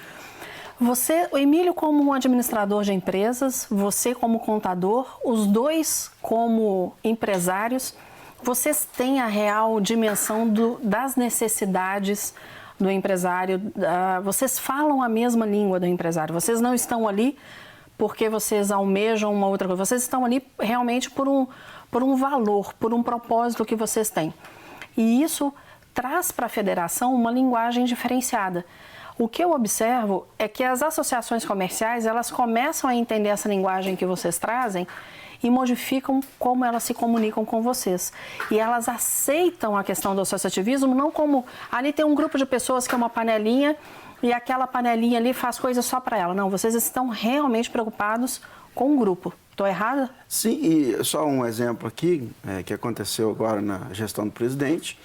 Você, 0.81 1.29
o 1.31 1.37
Emílio 1.37 1.75
como 1.75 2.03
um 2.03 2.13
administrador 2.13 2.83
de 2.83 2.93
empresas, 2.93 3.67
você 3.71 4.15
como 4.15 4.41
contador, 4.41 5.21
os 5.23 5.47
dois 5.47 6.11
como 6.21 6.95
empresários, 7.05 7.95
vocês 8.45 8.87
têm 8.97 9.21
a 9.21 9.27
real 9.27 9.81
dimensão 9.81 10.47
do, 10.47 10.79
das 10.83 11.17
necessidades 11.17 12.35
do 12.79 12.91
empresário? 12.91 13.57
Uh, 13.57 14.23
vocês 14.23 14.59
falam 14.59 15.03
a 15.03 15.09
mesma 15.09 15.47
língua 15.47 15.81
do 15.81 15.87
empresário? 15.87 16.35
Vocês 16.35 16.61
não 16.61 16.75
estão 16.75 17.09
ali 17.09 17.37
porque 17.97 18.29
vocês 18.29 18.71
almejam 18.71 19.33
uma 19.33 19.49
outra 19.49 19.67
coisa? 19.67 19.85
Vocês 19.85 20.03
estão 20.03 20.25
ali 20.25 20.47
realmente 20.61 21.11
por 21.11 21.27
um, 21.27 21.47
por 21.91 22.03
um 22.03 22.17
valor, 22.17 22.75
por 22.75 22.93
um 22.93 23.03
propósito 23.03 23.65
que 23.65 23.75
vocês 23.75 24.11
têm. 24.11 24.33
E 24.97 25.23
isso 25.23 25.53
traz 25.95 26.31
para 26.31 26.47
a 26.47 26.49
federação 26.49 27.15
uma 27.15 27.31
linguagem 27.31 27.85
diferenciada. 27.85 28.65
O 29.17 29.29
que 29.29 29.43
eu 29.43 29.53
observo 29.53 30.27
é 30.39 30.49
que 30.49 30.63
as 30.63 30.83
associações 30.83 31.45
comerciais 31.45 32.05
elas 32.05 32.31
começam 32.31 32.91
a 32.91 32.95
entender 32.95 33.29
essa 33.29 33.49
linguagem 33.49 33.97
que 33.97 34.05
vocês 34.05 34.39
trazem 34.39 34.87
e 35.43 35.51
modificam 35.51 36.21
como 36.39 36.65
elas 36.65 36.83
se 36.83 36.95
comunicam 36.95 37.45
com 37.45 37.63
vocês. 37.63 38.13
E 38.51 38.59
elas 38.59 38.89
aceitam 38.89 39.77
a 39.77 39.85
questão 39.85 40.15
do 40.15 40.21
associativismo 40.21 40.95
não 40.95 41.11
como 41.11 41.45
ali 41.71 41.93
tem 41.93 42.05
um 42.05 42.15
grupo 42.15 42.39
de 42.39 42.47
pessoas 42.47 42.87
que 42.87 42.95
é 42.95 42.97
uma 42.97 43.11
panelinha 43.11 43.77
e 44.23 44.33
aquela 44.33 44.67
panelinha 44.67 45.19
ali 45.19 45.35
faz 45.35 45.59
coisas 45.59 45.85
só 45.85 46.01
para 46.01 46.17
ela. 46.17 46.35
Não, 46.35 46.49
vocês 46.49 46.75
estão 46.75 47.09
realmente 47.09 47.71
preocupados 47.71 48.41
com 48.75 48.95
o 48.95 48.99
grupo. 48.99 49.33
Estou 49.51 49.67
errada? 49.67 50.11
Sim, 50.27 50.59
e 50.63 51.05
só 51.05 51.25
um 51.25 51.47
exemplo 51.47 51.87
aqui 51.87 52.29
é, 52.47 52.63
que 52.63 52.75
aconteceu 52.75 53.31
agora 53.31 53.61
na 53.61 53.93
gestão 53.93 54.25
do 54.25 54.33
presidente. 54.33 54.99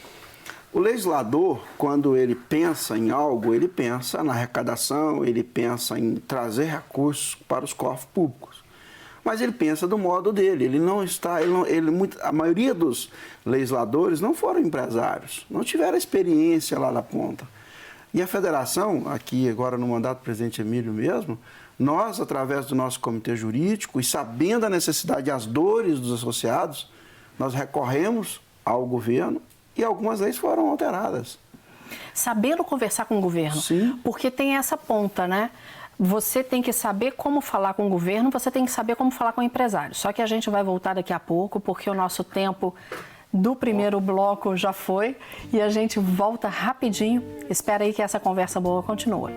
O 0.72 0.80
legislador, 0.80 1.62
quando 1.78 2.16
ele 2.16 2.34
pensa 2.34 2.98
em 2.98 3.12
algo, 3.12 3.54
ele 3.54 3.68
pensa 3.68 4.24
na 4.24 4.34
arrecadação, 4.34 5.26
ele 5.26 5.44
pensa 5.44 6.00
em 6.00 6.16
trazer 6.16 6.66
recursos 6.66 7.36
para 7.48 7.66
os 7.66 7.74
cofres 7.74 8.08
públicos. 8.14 8.49
Mas 9.24 9.42
ele 9.42 9.52
pensa 9.52 9.88
do 9.88 9.98
modo 9.98 10.32
dele. 10.32 10.66
Ele 10.66 10.80
não 10.80 11.04
está, 11.04 11.42
ele 11.42 11.52
não, 11.52 11.66
ele, 11.66 11.92
a 12.22 12.32
maioria 12.32 12.74
dos 12.74 13.10
legisladores 13.46 14.22
não 14.22 14.34
foram 14.34 14.60
empresários, 14.60 15.46
não 15.50 15.64
tiveram 15.64 15.98
experiência 15.98 16.78
lá 16.80 16.92
na 16.92 17.02
ponta. 17.02 17.48
E 18.14 18.22
a 18.22 18.28
federação, 18.28 19.04
aqui 19.08 19.48
agora 19.50 19.78
no 19.78 19.88
mandato 19.88 20.20
do 20.20 20.24
presidente 20.24 20.62
Emílio 20.62 20.92
mesmo, 20.92 21.38
nós, 21.78 22.20
através 22.20 22.66
do 22.66 22.76
nosso 22.76 23.00
comitê 23.00 23.36
jurídico 23.36 24.00
e 24.00 24.04
sabendo 24.04 24.66
a 24.66 24.70
necessidade 24.70 25.30
e 25.30 25.32
as 25.32 25.46
dores 25.46 26.00
dos 26.00 26.12
associados, 26.14 26.90
nós 27.38 27.54
recorremos 27.54 28.42
ao 28.66 28.86
governo 28.86 29.42
e 29.78 29.84
algumas 29.84 30.20
leis 30.20 30.38
foram 30.38 30.70
alteradas. 30.70 31.40
Sabendo 32.14 32.64
conversar 32.64 33.06
com 33.06 33.18
o 33.18 33.22
governo. 33.22 33.62
Sim. 33.62 33.98
Porque 34.04 34.30
tem 34.30 34.58
essa 34.58 34.76
ponta, 34.76 35.28
né? 35.28 35.50
Você 36.02 36.42
tem 36.42 36.62
que 36.62 36.72
saber 36.72 37.12
como 37.12 37.42
falar 37.42 37.74
com 37.74 37.86
o 37.86 37.90
governo, 37.90 38.30
você 38.30 38.50
tem 38.50 38.64
que 38.64 38.72
saber 38.72 38.96
como 38.96 39.12
falar 39.12 39.34
com 39.34 39.42
o 39.42 39.44
empresário. 39.44 39.94
Só 39.94 40.14
que 40.14 40.22
a 40.22 40.26
gente 40.26 40.50
vai 40.50 40.64
voltar 40.64 40.94
daqui 40.94 41.12
a 41.12 41.20
pouco, 41.20 41.60
porque 41.60 41.90
o 41.90 41.94
nosso 41.94 42.24
tempo 42.24 42.74
do 43.34 43.54
primeiro 43.54 44.00
bloco 44.00 44.56
já 44.56 44.72
foi 44.72 45.18
e 45.52 45.62
a 45.62 45.68
gente 45.68 46.00
volta 46.00 46.48
rapidinho. 46.48 47.22
Espera 47.50 47.84
aí 47.84 47.92
que 47.92 48.02
essa 48.02 48.18
conversa 48.18 48.62
boa 48.62 48.82
continua. 48.82 49.30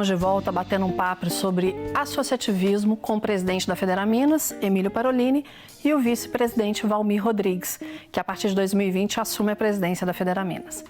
Estamos 0.00 0.18
de 0.18 0.24
volta 0.24 0.50
batendo 0.50 0.86
um 0.86 0.92
papo 0.92 1.28
sobre 1.28 1.74
associativismo 1.94 2.96
com 2.96 3.16
o 3.16 3.20
presidente 3.20 3.68
da 3.68 3.76
Federaminas, 3.76 4.50
Emílio 4.62 4.90
Parolini, 4.90 5.44
e 5.84 5.92
o 5.92 5.98
vice-presidente 5.98 6.86
Valmir 6.86 7.22
Rodrigues, 7.22 7.78
que 8.10 8.18
a 8.18 8.24
partir 8.24 8.48
de 8.48 8.54
2020 8.54 9.20
assume 9.20 9.52
a 9.52 9.56
presidência 9.56 10.06
da 10.06 10.14
Federaminas. 10.14 10.82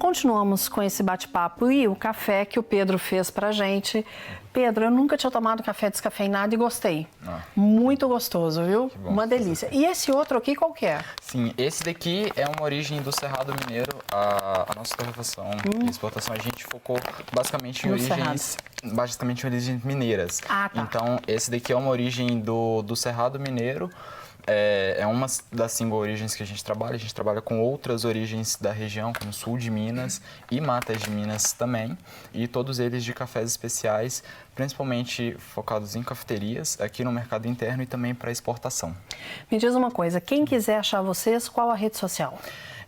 Continuamos 0.00 0.66
com 0.66 0.82
esse 0.82 1.02
bate-papo 1.02 1.70
e 1.70 1.86
o 1.86 1.94
café 1.94 2.46
que 2.46 2.58
o 2.58 2.62
Pedro 2.62 2.98
fez 2.98 3.30
para 3.30 3.52
gente. 3.52 4.04
Pedro, 4.50 4.86
eu 4.86 4.90
nunca 4.90 5.14
tinha 5.14 5.30
tomado 5.30 5.62
café 5.62 5.90
descafeinado 5.90 6.54
e 6.54 6.56
gostei. 6.56 7.06
Ah. 7.24 7.42
Muito 7.54 8.08
gostoso, 8.08 8.64
viu? 8.64 8.90
Uma 9.04 9.26
delícia. 9.26 9.68
E 9.70 9.84
esse 9.84 10.10
outro 10.10 10.38
aqui, 10.38 10.56
qual 10.56 10.72
que 10.72 10.86
é? 10.86 11.04
Sim, 11.20 11.52
esse 11.58 11.84
daqui 11.84 12.32
é 12.34 12.46
uma 12.48 12.62
origem 12.62 13.02
do 13.02 13.12
Cerrado 13.12 13.52
Mineiro. 13.52 13.94
A, 14.10 14.72
a 14.72 14.74
nossa 14.74 14.96
torrefação 14.96 15.50
hum. 15.50 15.84
e 15.84 15.90
exportação, 15.90 16.34
a 16.34 16.38
gente 16.38 16.64
focou 16.64 16.98
basicamente 17.30 17.86
em 17.86 17.90
origens... 17.90 18.40
Cerrado. 18.40 18.94
Basicamente 18.94 19.42
em 19.42 19.46
origens 19.48 19.84
mineiras. 19.84 20.40
Ah, 20.48 20.70
tá. 20.72 20.80
Então, 20.80 21.20
esse 21.28 21.50
daqui 21.50 21.74
é 21.74 21.76
uma 21.76 21.90
origem 21.90 22.40
do, 22.40 22.80
do 22.80 22.96
Cerrado 22.96 23.38
Mineiro. 23.38 23.90
É, 24.46 24.96
é 24.98 25.06
uma 25.06 25.26
das 25.52 25.72
cinco 25.72 25.94
origens 25.96 26.34
que 26.34 26.42
a 26.42 26.46
gente 26.46 26.62
trabalha. 26.64 26.94
A 26.94 26.98
gente 26.98 27.14
trabalha 27.14 27.40
com 27.40 27.60
outras 27.60 28.04
origens 28.04 28.56
da 28.56 28.72
região, 28.72 29.12
como 29.12 29.32
sul 29.32 29.58
de 29.58 29.70
Minas 29.70 30.20
e 30.50 30.60
matas 30.60 31.00
de 31.02 31.10
Minas 31.10 31.52
também. 31.52 31.96
E 32.32 32.46
todos 32.46 32.78
eles 32.78 33.04
de 33.04 33.12
cafés 33.12 33.50
especiais, 33.50 34.22
principalmente 34.54 35.36
focados 35.38 35.96
em 35.96 36.02
cafeterias, 36.02 36.80
aqui 36.80 37.04
no 37.04 37.12
mercado 37.12 37.46
interno 37.46 37.82
e 37.82 37.86
também 37.86 38.14
para 38.14 38.30
exportação. 38.30 38.96
Me 39.50 39.58
diz 39.58 39.74
uma 39.74 39.90
coisa, 39.90 40.20
quem 40.20 40.44
quiser 40.44 40.78
achar 40.78 41.02
vocês, 41.02 41.48
qual 41.48 41.70
a 41.70 41.74
rede 41.74 41.96
social? 41.96 42.38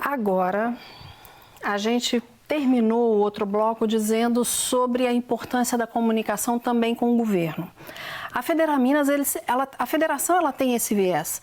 Agora, 0.00 0.76
a 1.62 1.76
gente 1.76 2.22
terminou 2.48 3.14
o 3.14 3.18
outro 3.18 3.46
bloco 3.46 3.86
dizendo 3.86 4.44
sobre 4.44 5.06
a 5.06 5.12
importância 5.12 5.78
da 5.78 5.86
comunicação 5.86 6.58
também 6.58 6.94
com 6.94 7.14
o 7.14 7.16
governo. 7.16 7.70
A 8.32 8.42
Federaminas, 8.42 9.08
eles, 9.08 9.36
ela, 9.46 9.68
a 9.78 9.86
federação 9.86 10.36
ela 10.36 10.52
tem 10.52 10.74
esse 10.74 10.94
viés, 10.94 11.42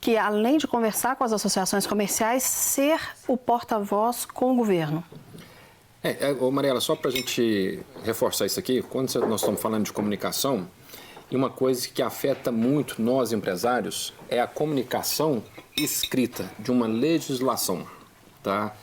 que 0.00 0.16
além 0.16 0.58
de 0.58 0.66
conversar 0.66 1.16
com 1.16 1.24
as 1.24 1.32
associações 1.32 1.86
comerciais, 1.86 2.42
ser 2.42 3.00
o 3.28 3.36
porta-voz 3.36 4.24
com 4.26 4.52
o 4.52 4.56
governo. 4.56 5.02
É, 6.02 6.30
é, 6.30 6.50
Mariela, 6.50 6.80
só 6.80 6.96
para 6.96 7.08
a 7.08 7.12
gente 7.12 7.80
reforçar 8.02 8.44
isso 8.44 8.58
aqui, 8.58 8.82
quando 8.82 9.14
nós 9.20 9.40
estamos 9.40 9.60
falando 9.60 9.84
de 9.84 9.92
comunicação, 9.92 10.66
e 11.30 11.36
uma 11.36 11.50
coisa 11.50 11.88
que 11.88 12.02
afeta 12.02 12.52
muito 12.52 13.00
nós 13.00 13.32
empresários 13.32 14.12
é 14.28 14.40
a 14.40 14.46
comunicação 14.46 15.42
escrita 15.76 16.50
de 16.58 16.70
uma 16.70 16.86
legislação, 16.86 17.86
tá? 18.42 18.74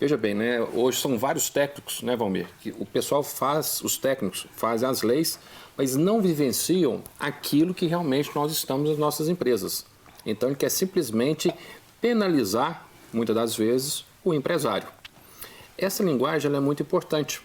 Veja 0.00 0.16
bem, 0.16 0.34
né? 0.34 0.60
Hoje 0.74 1.00
são 1.00 1.16
vários 1.16 1.48
técnicos, 1.48 2.02
né, 2.02 2.16
Valmir? 2.16 2.48
Que 2.60 2.74
o 2.78 2.84
pessoal 2.84 3.22
faz, 3.22 3.80
os 3.82 3.96
técnicos 3.96 4.48
fazem 4.56 4.88
as 4.88 5.02
leis, 5.02 5.38
mas 5.76 5.94
não 5.94 6.20
vivenciam 6.20 7.02
aquilo 7.20 7.72
que 7.72 7.86
realmente 7.86 8.30
nós 8.34 8.50
estamos 8.50 8.90
nas 8.90 8.98
nossas 8.98 9.28
empresas. 9.28 9.86
Então 10.26 10.48
ele 10.48 10.56
quer 10.56 10.70
simplesmente 10.70 11.54
penalizar, 12.00 12.84
muitas 13.12 13.36
das 13.36 13.54
vezes, 13.54 14.04
o 14.24 14.34
empresário. 14.34 14.88
Essa 15.78 16.02
linguagem 16.02 16.52
é 16.52 16.60
muito 16.60 16.82
importante. 16.82 17.40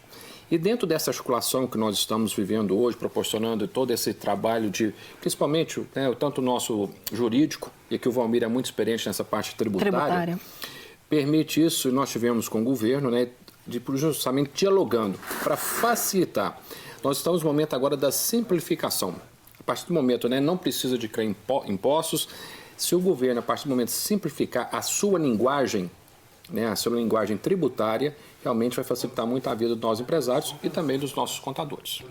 E 0.49 0.57
dentro 0.57 0.87
dessa 0.87 1.11
articulação 1.11 1.67
que 1.67 1.77
nós 1.77 1.97
estamos 1.97 2.33
vivendo 2.33 2.77
hoje, 2.77 2.95
proporcionando 2.95 3.67
todo 3.67 3.91
esse 3.91 4.13
trabalho 4.13 4.69
de, 4.69 4.93
principalmente, 5.19 5.85
né, 5.93 6.13
tanto 6.17 6.39
o 6.39 6.43
nosso 6.43 6.89
jurídico, 7.11 7.69
e 7.91 7.99
que 7.99 8.07
o 8.07 8.11
Valmir 8.11 8.43
é 8.43 8.47
muito 8.47 8.65
experiente 8.65 9.05
nessa 9.07 9.23
parte 9.23 9.55
tributária, 9.55 9.91
tributária. 9.91 10.39
permite 11.09 11.63
isso, 11.63 11.89
e 11.89 11.91
nós 11.91 12.09
tivemos 12.09 12.47
com 12.47 12.61
o 12.61 12.63
governo, 12.63 13.11
né, 13.11 13.27
de 13.65 13.81
justamente 13.95 14.51
dialogando, 14.55 15.19
para 15.43 15.57
facilitar. 15.57 16.57
Nós 17.03 17.17
estamos 17.17 17.43
no 17.43 17.49
momento 17.49 17.75
agora 17.75 17.97
da 17.97 18.11
simplificação. 18.11 19.15
A 19.59 19.63
partir 19.63 19.87
do 19.87 19.93
momento, 19.93 20.29
né, 20.29 20.39
não 20.39 20.57
precisa 20.57 20.97
de 20.97 21.09
criar 21.09 21.33
impostos, 21.67 22.29
se 22.77 22.95
o 22.95 22.99
governo, 23.01 23.39
a 23.39 23.43
partir 23.43 23.65
do 23.65 23.71
momento, 23.71 23.91
simplificar 23.91 24.69
a 24.71 24.81
sua 24.81 25.19
linguagem, 25.19 25.91
né, 26.49 26.67
a 26.67 26.75
sua 26.75 26.95
linguagem 26.95 27.37
tributária, 27.37 28.15
realmente 28.43 28.75
vai 28.75 28.85
facilitar 28.85 29.25
muito 29.25 29.49
a 29.49 29.53
vida 29.53 29.75
dos 29.75 29.81
nossos 29.81 29.99
empresários 30.01 30.55
e 30.63 30.69
também 30.69 30.97
dos 30.97 31.13
nossos 31.15 31.39
contadores. 31.39 32.01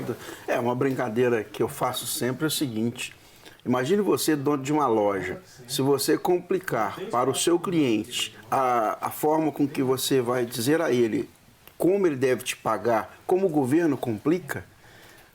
Dúvida. 0.00 0.18
É, 0.46 0.58
uma 0.58 0.74
brincadeira 0.74 1.44
que 1.44 1.62
eu 1.62 1.68
faço 1.68 2.06
sempre 2.06 2.44
é 2.44 2.48
o 2.48 2.50
seguinte, 2.50 3.14
Imagine 3.64 4.00
você, 4.00 4.36
dono 4.36 4.62
de 4.62 4.72
uma 4.72 4.86
loja, 4.86 5.42
se 5.66 5.82
você 5.82 6.16
complicar 6.16 7.00
para 7.10 7.28
o 7.28 7.34
seu 7.34 7.58
cliente 7.58 8.32
a, 8.48 9.08
a 9.08 9.10
forma 9.10 9.50
com 9.50 9.66
que 9.66 9.82
você 9.82 10.20
vai 10.20 10.46
dizer 10.46 10.80
a 10.80 10.92
ele 10.92 11.28
como 11.76 12.06
ele 12.06 12.14
deve 12.14 12.44
te 12.44 12.56
pagar, 12.56 13.18
como 13.26 13.46
o 13.46 13.50
governo 13.50 13.96
complica, 13.96 14.64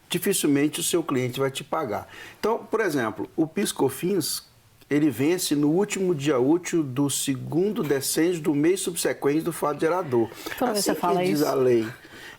dificilmente 0.09 0.79
o 0.79 0.83
seu 0.83 1.03
cliente 1.03 1.39
vai 1.39 1.51
te 1.51 1.63
pagar. 1.63 2.07
Então, 2.39 2.59
por 2.59 2.79
exemplo, 2.79 3.29
o 3.35 3.45
PiscoFins, 3.45 4.43
ele 4.91 5.09
vence 5.09 5.55
no 5.55 5.69
último 5.69 6.13
dia 6.13 6.37
útil 6.37 6.83
do 6.83 7.09
segundo 7.09 7.81
decênio 7.81 8.41
do 8.41 8.53
mês 8.53 8.81
subsequente 8.81 9.39
do 9.39 9.53
fato 9.53 9.79
gerador. 9.79 10.29
Toda 10.59 10.71
assim 10.71 10.81
você 10.81 10.95
fala 10.95 11.23
diz 11.23 11.39
isso. 11.39 11.47
a 11.47 11.53
lei. 11.53 11.87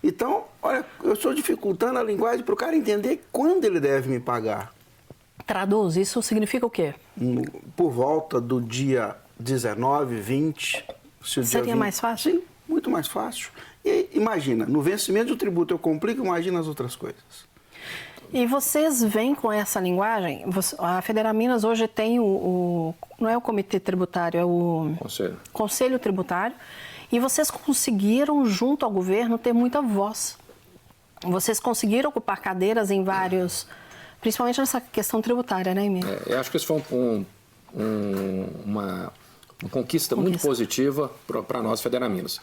Então, 0.04 0.44
olha, 0.60 0.84
eu 1.02 1.14
estou 1.14 1.32
dificultando 1.32 1.98
a 1.98 2.02
linguagem 2.02 2.44
para 2.44 2.52
o 2.52 2.56
cara 2.56 2.76
entender 2.76 3.24
quando 3.32 3.64
ele 3.64 3.80
deve 3.80 4.10
me 4.10 4.20
pagar. 4.20 4.74
Traduz, 5.46 5.96
isso 5.96 6.20
significa 6.20 6.66
o 6.66 6.70
quê? 6.70 6.94
Por 7.74 7.90
volta 7.90 8.38
do 8.38 8.60
dia 8.60 9.16
19, 9.40 10.16
20. 10.16 10.84
Se 11.24 11.44
Seria 11.46 11.72
20... 11.72 11.74
mais 11.74 11.98
fácil? 11.98 12.32
Sim, 12.32 12.42
Muito 12.68 12.90
mais 12.90 13.06
fácil. 13.06 13.50
E 13.82 14.10
imagina, 14.12 14.66
no 14.66 14.82
vencimento 14.82 15.28
do 15.28 15.36
tributo 15.36 15.72
eu 15.72 15.78
complico, 15.78 16.22
imagina 16.22 16.60
as 16.60 16.68
outras 16.68 16.94
coisas. 16.94 17.50
E 18.32 18.46
vocês 18.46 19.04
vêm 19.04 19.34
com 19.34 19.52
essa 19.52 19.78
linguagem? 19.78 20.44
A 20.78 21.02
Federal 21.02 21.34
Minas 21.34 21.64
hoje 21.64 21.86
tem 21.86 22.18
o, 22.18 22.24
o, 22.24 22.94
não 23.20 23.28
é 23.28 23.36
o 23.36 23.40
comitê 23.42 23.78
tributário, 23.78 24.40
é 24.40 24.44
o 24.44 24.94
Conselho. 24.98 25.40
Conselho 25.52 25.98
Tributário. 25.98 26.56
E 27.10 27.20
vocês 27.20 27.50
conseguiram, 27.50 28.46
junto 28.46 28.86
ao 28.86 28.90
governo, 28.90 29.36
ter 29.36 29.52
muita 29.52 29.82
voz. 29.82 30.38
Vocês 31.22 31.60
conseguiram 31.60 32.08
ocupar 32.08 32.40
cadeiras 32.40 32.90
em 32.90 33.04
vários, 33.04 33.66
principalmente 34.18 34.58
nessa 34.58 34.80
questão 34.80 35.20
tributária, 35.20 35.74
né, 35.74 35.84
Emílio? 35.84 36.08
É, 36.08 36.32
eu 36.32 36.40
acho 36.40 36.50
que 36.50 36.56
isso 36.56 36.66
foi 36.66 36.82
um, 36.90 37.26
um, 37.74 38.46
uma, 38.64 39.12
uma, 39.62 39.70
conquista, 39.70 40.16
conquista. 40.16 40.16
muito 40.16 40.40
positiva 40.40 41.12
para 41.46 41.62
nós, 41.62 41.82
Federal 41.82 42.08
Minas. 42.08 42.40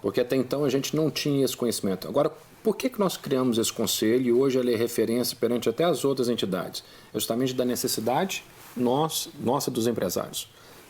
Porque 0.00 0.20
até 0.20 0.36
então 0.36 0.64
a 0.64 0.68
gente 0.68 0.94
não 0.94 1.10
tinha 1.10 1.44
esse 1.44 1.56
conhecimento. 1.56 2.06
Agora, 2.06 2.30
por 2.62 2.76
que, 2.76 2.88
que 2.88 2.98
nós 2.98 3.16
criamos 3.16 3.58
esse 3.58 3.72
conselho 3.72 4.26
e 4.26 4.32
hoje 4.32 4.58
ele 4.58 4.72
é 4.72 4.76
referência 4.76 5.36
perante 5.38 5.68
até 5.68 5.84
as 5.84 6.04
outras 6.04 6.28
entidades? 6.28 6.84
É 7.12 7.18
justamente 7.18 7.54
da 7.54 7.64
necessidade 7.64 8.44
nós, 8.76 9.28
nossa 9.40 9.70
dos 9.70 9.86
empresários. 9.86 10.48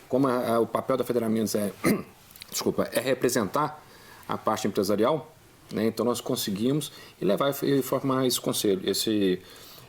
Como 0.09 0.29
a, 0.29 0.55
a, 0.55 0.61
o 0.61 0.67
papel 0.67 0.97
da 0.97 1.05
Federal 1.05 1.31
Minas 1.31 1.55
é, 1.55 1.73
desculpa, 2.51 2.89
é 2.93 3.01
representar 3.01 3.83
a 4.29 4.37
parte 4.37 4.67
empresarial, 4.67 5.35
né? 5.73 5.87
então 5.87 6.05
nós 6.05 6.21
conseguimos 6.21 6.93
levar 7.21 7.55
e 7.63 7.83
formar 7.83 8.27
esse 8.27 8.41
conselho, 8.41 8.83
esse 8.89 9.41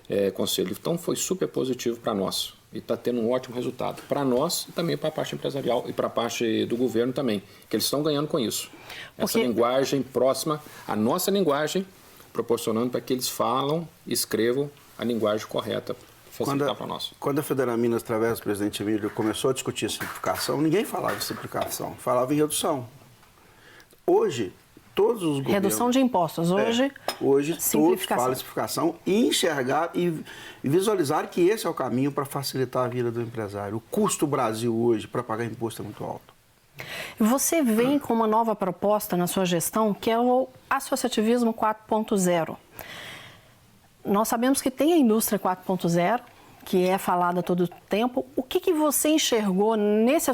é, 0.09 0.31
conselho. 0.31 0.75
Então 0.79 0.97
foi 0.97 1.15
super 1.15 1.47
positivo 1.47 1.99
para 1.99 2.13
nós 2.13 2.53
e 2.71 2.79
está 2.79 2.97
tendo 2.97 3.21
um 3.21 3.31
ótimo 3.31 3.55
resultado 3.55 4.01
para 4.07 4.23
nós 4.23 4.65
e 4.67 4.71
também 4.71 4.97
para 4.97 5.09
a 5.09 5.11
parte 5.11 5.35
empresarial 5.35 5.85
e 5.87 5.93
para 5.93 6.07
a 6.07 6.09
parte 6.09 6.65
do 6.65 6.75
governo 6.75 7.13
também, 7.13 7.41
que 7.69 7.75
eles 7.75 7.85
estão 7.85 8.01
ganhando 8.01 8.27
com 8.27 8.39
isso. 8.39 8.69
Essa 9.17 9.33
Porque... 9.33 9.47
linguagem 9.47 10.01
próxima 10.01 10.61
à 10.87 10.95
nossa 10.95 11.29
linguagem, 11.29 11.85
proporcionando 12.31 12.89
para 12.89 13.01
que 13.01 13.13
eles 13.13 13.29
falam 13.29 13.87
e 14.07 14.13
escrevam 14.13 14.69
a 14.97 15.03
linguagem 15.03 15.45
correta 15.47 15.95
quando 16.37 16.63
a, 16.67 16.75
quando 17.19 17.39
a 17.39 17.43
Federal 17.43 17.77
Minas, 17.77 18.01
através 18.01 18.39
do 18.39 18.43
presidente 18.43 18.81
Emílio, 18.81 19.09
começou 19.11 19.51
a 19.51 19.53
discutir 19.53 19.89
simplificação, 19.91 20.59
ninguém 20.59 20.83
falava 20.83 21.15
de 21.15 21.23
simplificação, 21.23 21.93
falava 21.95 22.33
em 22.33 22.37
redução. 22.37 22.87
Hoje, 24.05 24.51
todos 24.95 25.23
os 25.23 25.37
governos... 25.39 25.53
Redução 25.53 25.89
de 25.89 25.99
impostos. 25.99 26.51
Hoje, 26.51 26.83
é, 26.83 26.91
hoje 27.21 27.57
todos 27.71 28.03
falam 28.05 28.35
simplificação 28.35 28.95
e 29.05 29.27
enxergar 29.27 29.91
e, 29.93 30.23
e 30.63 30.69
visualizar 30.69 31.27
que 31.29 31.41
esse 31.41 31.65
é 31.65 31.69
o 31.69 31.73
caminho 31.73 32.11
para 32.11 32.25
facilitar 32.25 32.85
a 32.85 32.87
vida 32.87 33.11
do 33.11 33.21
empresário. 33.21 33.77
O 33.77 33.81
custo 33.81 34.25
do 34.25 34.29
Brasil 34.29 34.75
hoje 34.75 35.07
para 35.07 35.23
pagar 35.23 35.45
imposto 35.45 35.81
é 35.81 35.85
muito 35.85 36.03
alto. 36.03 36.33
Você 37.19 37.61
vem 37.61 37.99
com 37.99 38.13
uma 38.13 38.27
nova 38.27 38.55
proposta 38.55 39.15
na 39.15 39.27
sua 39.27 39.45
gestão, 39.45 39.93
que 39.93 40.09
é 40.09 40.17
o 40.17 40.47
associativismo 40.69 41.53
4.0. 41.53 42.55
Nós 44.03 44.27
sabemos 44.27 44.61
que 44.61 44.71
tem 44.71 44.93
a 44.93 44.97
indústria 44.97 45.39
4.0, 45.39 46.19
que 46.65 46.85
é 46.87 46.97
falada 46.97 47.43
todo 47.43 47.65
o 47.65 47.67
tempo. 47.67 48.25
O 48.35 48.41
que, 48.41 48.59
que 48.59 48.73
você 48.73 49.09
enxergou 49.09 49.75
nesse 49.75 50.31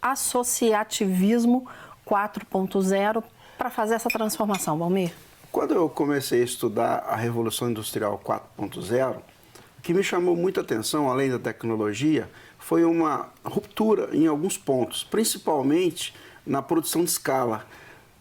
associativismo 0.00 1.66
4.0 2.06 3.22
para 3.60 3.68
fazer 3.68 3.92
essa 3.92 4.08
transformação, 4.08 4.78
Valmir? 4.78 5.12
Quando 5.52 5.74
eu 5.74 5.86
comecei 5.86 6.40
a 6.40 6.44
estudar 6.44 7.04
a 7.06 7.14
Revolução 7.14 7.68
Industrial 7.68 8.18
4.0, 8.24 9.16
o 9.18 9.82
que 9.82 9.92
me 9.92 10.02
chamou 10.02 10.34
muita 10.34 10.62
atenção, 10.62 11.10
além 11.10 11.28
da 11.28 11.38
tecnologia, 11.38 12.30
foi 12.58 12.84
uma 12.84 13.28
ruptura 13.44 14.16
em 14.16 14.26
alguns 14.26 14.56
pontos, 14.56 15.04
principalmente 15.04 16.14
na 16.46 16.62
produção 16.62 17.04
de 17.04 17.10
escala. 17.10 17.66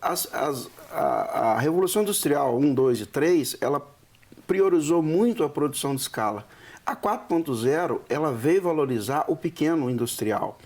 As, 0.02 0.28
as, 0.34 0.70
a, 0.92 1.54
a, 1.54 1.60
Revolução 1.60 2.02
Industrial 2.02 2.58
1, 2.58 2.74
2 2.74 3.00
e 3.00 3.06
3, 3.06 3.58
ela 3.62 3.82
priorizou 4.46 5.02
muito 5.02 5.46
a 5.46 5.50
produção 5.50 5.96
de 5.96 6.02
escala. 6.02 6.46
A 6.86 6.98
4.0, 6.98 8.02
ela 8.10 8.34
veio 8.34 8.64
valorizar 8.64 9.24
o 9.30 9.38
pequeno 9.38 9.90
industrial. 9.90 10.58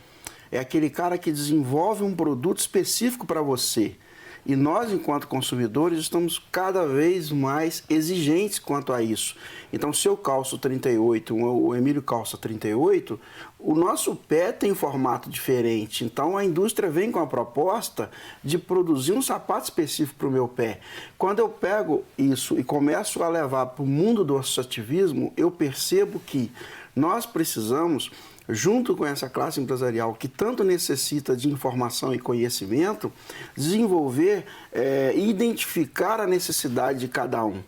É 0.51 0.57
aquele 0.57 0.89
cara 0.89 1.15
que 1.15 1.31
desenvolve 1.31 2.03
um 2.03 2.15
produto 2.15 2.57
específico 2.57 3.27
para 3.27 3.43
você. 3.43 3.97
E 4.45 4.55
nós, 4.55 4.91
enquanto 4.91 5.27
consumidores, 5.27 5.99
estamos 5.99 6.37
cada 6.51 6.85
vez 6.85 7.31
mais 7.31 7.83
exigentes 7.89 8.59
quanto 8.59 8.91
a 8.91 9.01
isso. 9.01 9.35
Então, 9.71 9.93
se 9.93 10.07
eu 10.07 10.17
calço 10.17 10.57
38, 10.57 11.33
o 11.33 11.73
Emílio 11.73 12.01
calça 12.01 12.37
38, 12.37 13.17
o 13.57 13.73
nosso 13.73 14.15
pé 14.15 14.51
tem 14.51 14.75
formato 14.75 15.29
diferente. 15.29 16.03
Então, 16.03 16.35
a 16.35 16.43
indústria 16.43 16.89
vem 16.89 17.11
com 17.11 17.19
a 17.19 17.27
proposta 17.27 18.11
de 18.43 18.57
produzir 18.57 19.13
um 19.13 19.21
sapato 19.21 19.63
específico 19.63 20.19
para 20.19 20.27
o 20.27 20.31
meu 20.31 20.47
pé. 20.47 20.81
Quando 21.17 21.39
eu 21.39 21.47
pego 21.47 22.03
isso 22.17 22.59
e 22.59 22.63
começo 22.63 23.23
a 23.23 23.29
levar 23.29 23.67
para 23.67 23.83
o 23.83 23.87
mundo 23.87 24.25
do 24.25 24.37
associativismo, 24.37 25.31
eu 25.37 25.49
percebo 25.49 26.19
que 26.19 26.51
nós 26.95 27.25
precisamos 27.25 28.11
junto 28.47 28.95
com 28.95 29.05
essa 29.05 29.29
classe 29.29 29.59
empresarial 29.59 30.13
que 30.13 30.27
tanto 30.27 30.63
necessita 30.63 31.35
de 31.35 31.49
informação 31.49 32.13
e 32.13 32.19
conhecimento, 32.19 33.11
desenvolver 33.55 34.45
é, 34.71 35.13
e 35.15 35.29
identificar 35.29 36.19
a 36.19 36.27
necessidade 36.27 36.99
de 36.99 37.07
cada 37.07 37.43
um. 37.45 37.61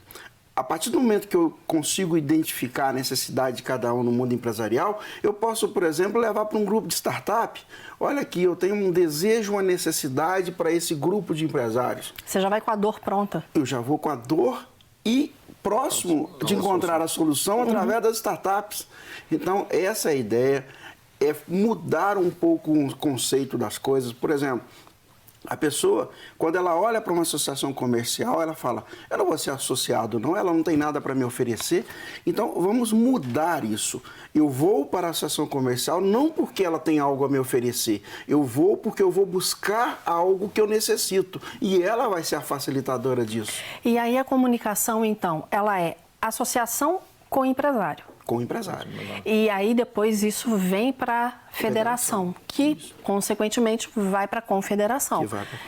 A 0.56 0.64
partir 0.64 0.90
do 0.90 1.02
momento 1.02 1.28
que 1.28 1.36
eu 1.36 1.54
consigo 1.68 2.18
identificar 2.18 2.90
a 2.90 2.94
necessidade 2.94 3.58
de 3.58 3.64
cada 3.64 3.94
um 3.94 4.02
no 4.02 4.12
mundo 4.12 4.34
empresarial, 4.34 5.02
eu 5.22 5.34
posso, 5.34 5.68
por 5.68 5.84
exemplo, 5.84 6.20
levar 6.20 6.46
para 6.46 6.58
um 6.58 6.64
grupo 6.64 6.88
de 6.88 6.94
startup. 6.94 7.62
Olha 8.00 8.22
aqui, 8.22 8.44
eu 8.44 8.56
tenho 8.56 8.74
um 8.74 8.90
desejo, 8.90 9.52
uma 9.52 9.62
necessidade 9.62 10.54
para 10.54 10.72
esse 10.72 10.96
grupo 10.96 11.36
de 11.36 11.44
empresários. 11.44 12.14
Você 12.26 12.40
já 12.40 12.48
vai 12.48 12.62
com 12.62 12.72
a 12.72 12.76
dor 12.78 13.02
pronta. 13.02 13.44
Eu 13.54 13.66
já 13.66 13.82
vou 13.82 14.00
com 14.00 14.08
a 14.08 14.16
dor 14.16 14.66
e 15.06 15.34
próximo 15.66 16.30
de 16.46 16.54
encontrar 16.54 17.02
a 17.02 17.08
solução 17.08 17.64
através 17.64 17.96
uhum. 17.96 18.02
das 18.04 18.18
startups. 18.18 18.88
Então, 19.32 19.66
essa 19.72 20.12
é 20.12 20.14
a 20.14 20.16
ideia, 20.16 20.68
é 21.20 21.36
mudar 21.48 22.20
um 22.20 22.30
pouco 22.30 22.72
o 22.72 22.96
conceito 22.96 23.58
das 23.58 23.80
coisas. 23.80 24.14
Por 24.14 24.30
exemplo, 24.30 24.64
a 25.48 25.58
pessoa, 25.58 26.10
quando 26.38 26.56
ela 26.56 26.76
olha 26.76 27.02
para 27.02 27.14
uma 27.14 27.22
associação 27.22 27.74
comercial, 27.74 28.42
ela 28.42 28.54
fala: 28.54 28.84
eu 29.10 29.18
não 29.18 29.26
vou 29.26 29.38
ser 29.38 29.52
associado, 29.52 30.20
não, 30.20 30.36
ela 30.36 30.54
não 30.54 30.64
tem 30.64 30.78
nada 30.78 31.00
para 31.00 31.14
me 31.14 31.24
oferecer. 31.24 31.86
Então, 32.26 32.54
vamos 32.60 32.92
mudar 32.92 33.64
isso. 33.64 34.02
Eu 34.34 34.50
vou 34.50 34.86
para 34.86 35.08
a 35.08 35.10
associação 35.12 35.48
comercial 35.48 36.02
não 36.02 36.32
porque 36.32 36.64
ela 36.64 36.80
tem 36.80 37.00
algo 37.00 37.26
a 37.26 37.30
me 37.30 37.40
oferecer, 37.40 38.02
eu 38.28 38.44
vou 38.44 38.78
porque 38.78 39.02
eu 39.02 39.12
vou 39.12 39.26
buscar 39.26 40.02
algo 40.06 40.50
que 40.50 40.60
eu 40.60 40.68
necessito. 40.68 41.42
E 41.62 41.82
ela 41.82 42.08
vai 42.08 42.24
ser 42.24 42.36
a 42.36 42.42
facilitadora 42.42 43.26
disso. 43.26 43.54
E 43.84 43.98
aí 43.98 44.18
a 44.18 44.24
comunicação, 44.24 45.06
então, 45.06 45.48
ela 45.52 45.80
é 45.80 45.98
associação 46.22 47.00
com 47.30 47.46
empresário 47.46 48.15
com 48.26 48.38
o 48.38 48.42
empresário. 48.42 48.92
E 49.24 49.50
aí 49.50 49.74
depois 49.74 50.24
isso 50.24 50.58
vem 50.58 50.92
para 50.92 51.28
a 51.28 51.34
federação, 51.52 52.34
que 52.48 52.72
isso. 52.72 52.96
consequentemente 53.04 53.90
vai 53.96 54.28
para 54.28 54.40
a 54.40 54.42
confederação. 54.42 55.28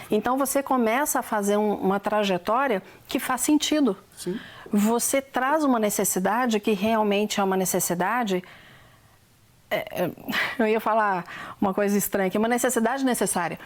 Então 0.10 0.38
você 0.38 0.64
começa 0.64 1.20
a 1.20 1.22
fazer 1.22 1.58
um, 1.58 1.76
uma 1.76 2.00
trajetória 2.00 2.82
que 3.08 3.20
faz 3.20 3.42
sentido. 3.42 3.96
Sim. 4.16 4.40
Você 4.72 5.22
traz 5.22 5.64
uma 5.64 5.80
necessidade 5.80 6.60
que 6.60 6.72
realmente 6.72 7.40
é 7.40 7.44
uma 7.44 7.56
necessidade. 7.56 8.44
É, 9.70 10.04
é 10.04 10.12
eu 10.58 10.68
ia 10.68 10.80
falar 10.80 11.26
uma 11.62 11.74
coisa 11.74 11.96
estranha 11.96 12.28
aqui, 12.28 12.38
uma 12.38 12.48
necessidade 12.48 13.06
necessária. 13.06 13.60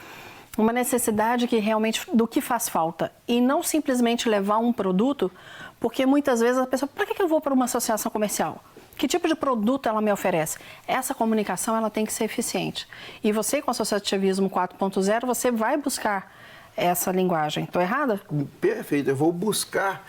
Uma 0.58 0.74
necessidade 0.74 1.48
que 1.48 1.58
realmente 1.60 2.06
do 2.14 2.28
que 2.28 2.42
faz 2.42 2.68
falta. 2.68 3.10
E 3.26 3.40
não 3.40 3.64
simplesmente 3.64 4.28
levar 4.28 4.58
um 4.58 4.74
produto, 4.74 5.32
porque 5.80 6.06
muitas 6.06 6.42
vezes 6.42 6.58
a 6.62 6.68
pessoa, 6.68 6.90
para 6.94 7.06
que 7.06 7.22
eu 7.22 7.28
vou 7.28 7.40
para 7.40 7.54
uma 7.54 7.66
associação 7.66 8.12
comercial? 8.12 8.62
Que 9.02 9.08
tipo 9.08 9.28
de 9.28 9.34
produto 9.34 9.90
ela 9.90 10.00
me 10.00 10.12
oferece? 10.12 10.60
Essa 10.86 11.16
comunicação 11.16 11.76
ela 11.76 11.90
tem 11.90 12.06
que 12.06 12.14
ser 12.14 12.26
eficiente. 12.26 12.88
E 13.24 13.32
você, 13.32 13.60
com 13.60 13.70
o 13.70 13.72
associativismo 13.72 14.48
4.0, 14.48 15.26
você 15.26 15.50
vai 15.50 15.76
buscar 15.76 16.32
essa 16.78 17.12
linguagem. 17.12 17.64
Estou 17.64 17.82
errada? 17.82 18.22
Perfeito. 18.60 19.10
Eu 19.10 19.16
vou 19.16 19.32
buscar 19.32 20.08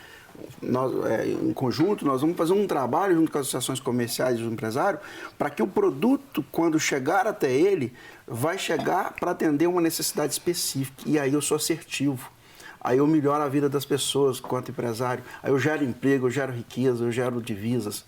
nós, 0.61 0.93
é, 1.07 1.27
em 1.27 1.55
conjunto, 1.55 2.05
nós 2.05 2.21
vamos 2.21 2.37
fazer 2.37 2.53
um 2.53 2.67
trabalho 2.67 3.15
junto 3.15 3.33
com 3.33 3.39
as 3.39 3.47
associações 3.47 3.81
comerciais 3.81 4.39
e 4.39 4.43
do 4.43 4.53
empresário 4.53 4.99
para 5.39 5.49
que 5.49 5.63
o 5.63 5.67
produto, 5.67 6.45
quando 6.53 6.79
chegar 6.79 7.27
até 7.27 7.51
ele, 7.51 7.95
vai 8.27 8.59
chegar 8.59 9.15
para 9.15 9.31
atender 9.31 9.69
uma 9.69 9.81
necessidade 9.81 10.35
específica. 10.35 11.03
E 11.07 11.19
aí 11.19 11.33
eu 11.33 11.41
sou 11.41 11.57
assertivo. 11.57 12.31
Aí 12.79 12.99
eu 12.99 13.07
melhoro 13.07 13.43
a 13.43 13.49
vida 13.49 13.71
das 13.71 13.87
pessoas 13.87 14.39
quanto 14.39 14.71
empresário. 14.71 15.25
Aí 15.43 15.51
eu 15.51 15.59
gero 15.59 15.83
emprego, 15.83 16.27
eu 16.27 16.31
gero 16.31 16.53
riqueza, 16.53 17.05
eu 17.05 17.11
gero 17.11 17.41
divisas. 17.41 18.05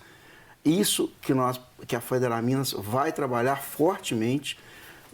Isso 0.65 1.13
que, 1.21 1.35
nós, 1.35 1.61
que 1.87 1.95
a 1.95 2.01
Federal 2.01 2.43
Minas 2.43 2.73
vai 2.73 3.13
trabalhar 3.13 3.57
fortemente 3.57 4.57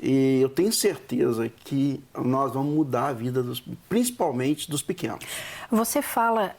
e 0.02 0.40
eu 0.40 0.48
tenho 0.48 0.72
certeza 0.72 1.50
que 1.64 2.02
nós 2.16 2.52
vamos 2.52 2.74
mudar 2.74 3.08
a 3.08 3.12
vida, 3.12 3.42
dos, 3.42 3.62
principalmente 3.88 4.70
dos 4.70 4.80
pequenos. 4.80 5.24
Você 5.70 6.00
fala, 6.00 6.56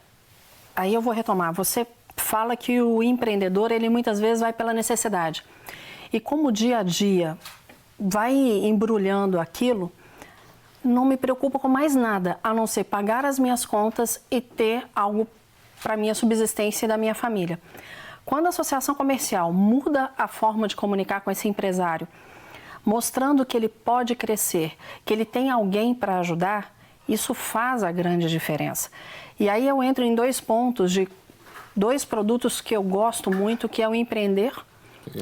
aí 0.76 0.94
eu 0.94 1.00
vou 1.00 1.12
retomar, 1.12 1.52
você 1.52 1.86
fala 2.16 2.56
que 2.56 2.80
o 2.80 3.02
empreendedor, 3.02 3.72
ele 3.72 3.88
muitas 3.88 4.20
vezes 4.20 4.40
vai 4.40 4.52
pela 4.52 4.72
necessidade. 4.72 5.44
E 6.12 6.20
como 6.20 6.48
o 6.48 6.52
dia 6.52 6.78
a 6.78 6.82
dia 6.84 7.36
vai 7.98 8.32
embrulhando 8.34 9.40
aquilo, 9.40 9.90
não 10.84 11.04
me 11.04 11.16
preocupo 11.16 11.58
com 11.58 11.68
mais 11.68 11.96
nada, 11.96 12.38
a 12.44 12.54
não 12.54 12.66
ser 12.66 12.84
pagar 12.84 13.24
as 13.24 13.38
minhas 13.38 13.64
contas 13.64 14.20
e 14.30 14.40
ter 14.40 14.86
algo 14.94 15.26
para 15.82 15.96
minha 15.96 16.14
subsistência 16.14 16.86
e 16.86 16.88
da 16.88 16.96
minha 16.96 17.14
família. 17.14 17.58
Quando 18.24 18.46
a 18.46 18.50
associação 18.50 18.94
comercial 18.94 19.52
muda 19.52 20.10
a 20.16 20.28
forma 20.28 20.68
de 20.68 20.76
comunicar 20.76 21.20
com 21.20 21.30
esse 21.30 21.48
empresário, 21.48 22.06
mostrando 22.84 23.44
que 23.44 23.56
ele 23.56 23.68
pode 23.68 24.14
crescer, 24.14 24.76
que 25.04 25.12
ele 25.12 25.24
tem 25.24 25.50
alguém 25.50 25.94
para 25.94 26.18
ajudar, 26.18 26.74
isso 27.08 27.34
faz 27.34 27.82
a 27.82 27.90
grande 27.90 28.28
diferença. 28.28 28.90
E 29.38 29.48
aí 29.48 29.66
eu 29.66 29.82
entro 29.82 30.04
em 30.04 30.14
dois 30.14 30.40
pontos 30.40 30.92
de 30.92 31.08
dois 31.74 32.04
produtos 32.04 32.60
que 32.60 32.76
eu 32.76 32.82
gosto 32.82 33.30
muito, 33.30 33.68
que 33.68 33.82
é 33.82 33.88
o 33.88 33.94
empreender, 33.94 34.52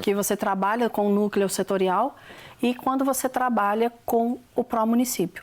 que 0.03 0.15
você 0.15 0.37
trabalha 0.37 0.91
com 0.91 1.07
o 1.07 1.15
núcleo 1.15 1.49
setorial, 1.49 2.17
e 2.63 2.75
quando 2.75 3.05
você 3.05 3.29
trabalha 3.29 3.91
com 4.05 4.39
o 4.55 4.63
pró-município. 4.63 5.43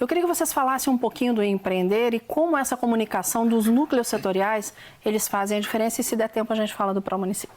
Eu 0.00 0.06
queria 0.06 0.22
que 0.22 0.28
vocês 0.28 0.52
falassem 0.52 0.92
um 0.92 0.98
pouquinho 0.98 1.34
do 1.34 1.42
empreender 1.42 2.14
e 2.14 2.20
como 2.20 2.56
essa 2.56 2.76
comunicação 2.76 3.46
dos 3.46 3.66
núcleos 3.66 4.08
setoriais, 4.08 4.72
eles 5.04 5.26
fazem 5.26 5.58
a 5.58 5.60
diferença 5.60 6.00
e 6.00 6.04
se 6.04 6.14
der 6.14 6.28
tempo 6.28 6.52
a 6.52 6.56
gente 6.56 6.72
fala 6.74 6.94
do 6.94 7.02
pró-município. 7.02 7.56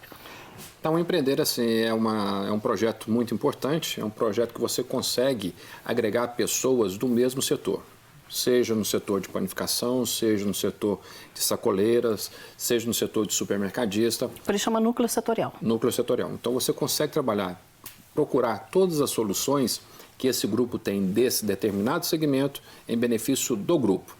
Então, 0.79 0.95
o 0.95 0.99
empreender 0.99 1.39
assim, 1.39 1.81
é, 1.81 1.93
uma, 1.93 2.47
é 2.47 2.51
um 2.51 2.59
projeto 2.59 3.09
muito 3.11 3.35
importante, 3.35 4.01
é 4.01 4.03
um 4.03 4.09
projeto 4.09 4.51
que 4.51 4.59
você 4.59 4.81
consegue 4.81 5.53
agregar 5.85 6.29
pessoas 6.29 6.97
do 6.97 7.07
mesmo 7.07 7.39
setor, 7.39 7.83
seja 8.27 8.73
no 8.73 8.83
setor 8.83 9.21
de 9.21 9.29
panificação, 9.29 10.03
seja 10.07 10.43
no 10.43 10.55
setor 10.55 10.99
de 11.35 11.39
sacoleiras, 11.39 12.31
seja 12.57 12.87
no 12.87 12.95
setor 12.95 13.27
de 13.27 13.33
supermercadista. 13.35 14.27
Por 14.43 14.55
isso 14.55 14.65
chama 14.65 14.79
núcleo 14.79 15.07
setorial. 15.07 15.53
Núcleo 15.61 15.91
setorial. 15.91 16.31
Então, 16.31 16.53
você 16.53 16.73
consegue 16.73 17.13
trabalhar, 17.13 17.61
procurar 18.15 18.69
todas 18.71 19.01
as 19.01 19.11
soluções 19.11 19.81
que 20.21 20.27
esse 20.27 20.45
grupo 20.45 20.77
tem 20.77 21.03
desse 21.07 21.43
determinado 21.43 22.05
segmento 22.05 22.61
em 22.87 22.95
benefício 22.95 23.55
do 23.55 23.79
grupo. 23.79 24.15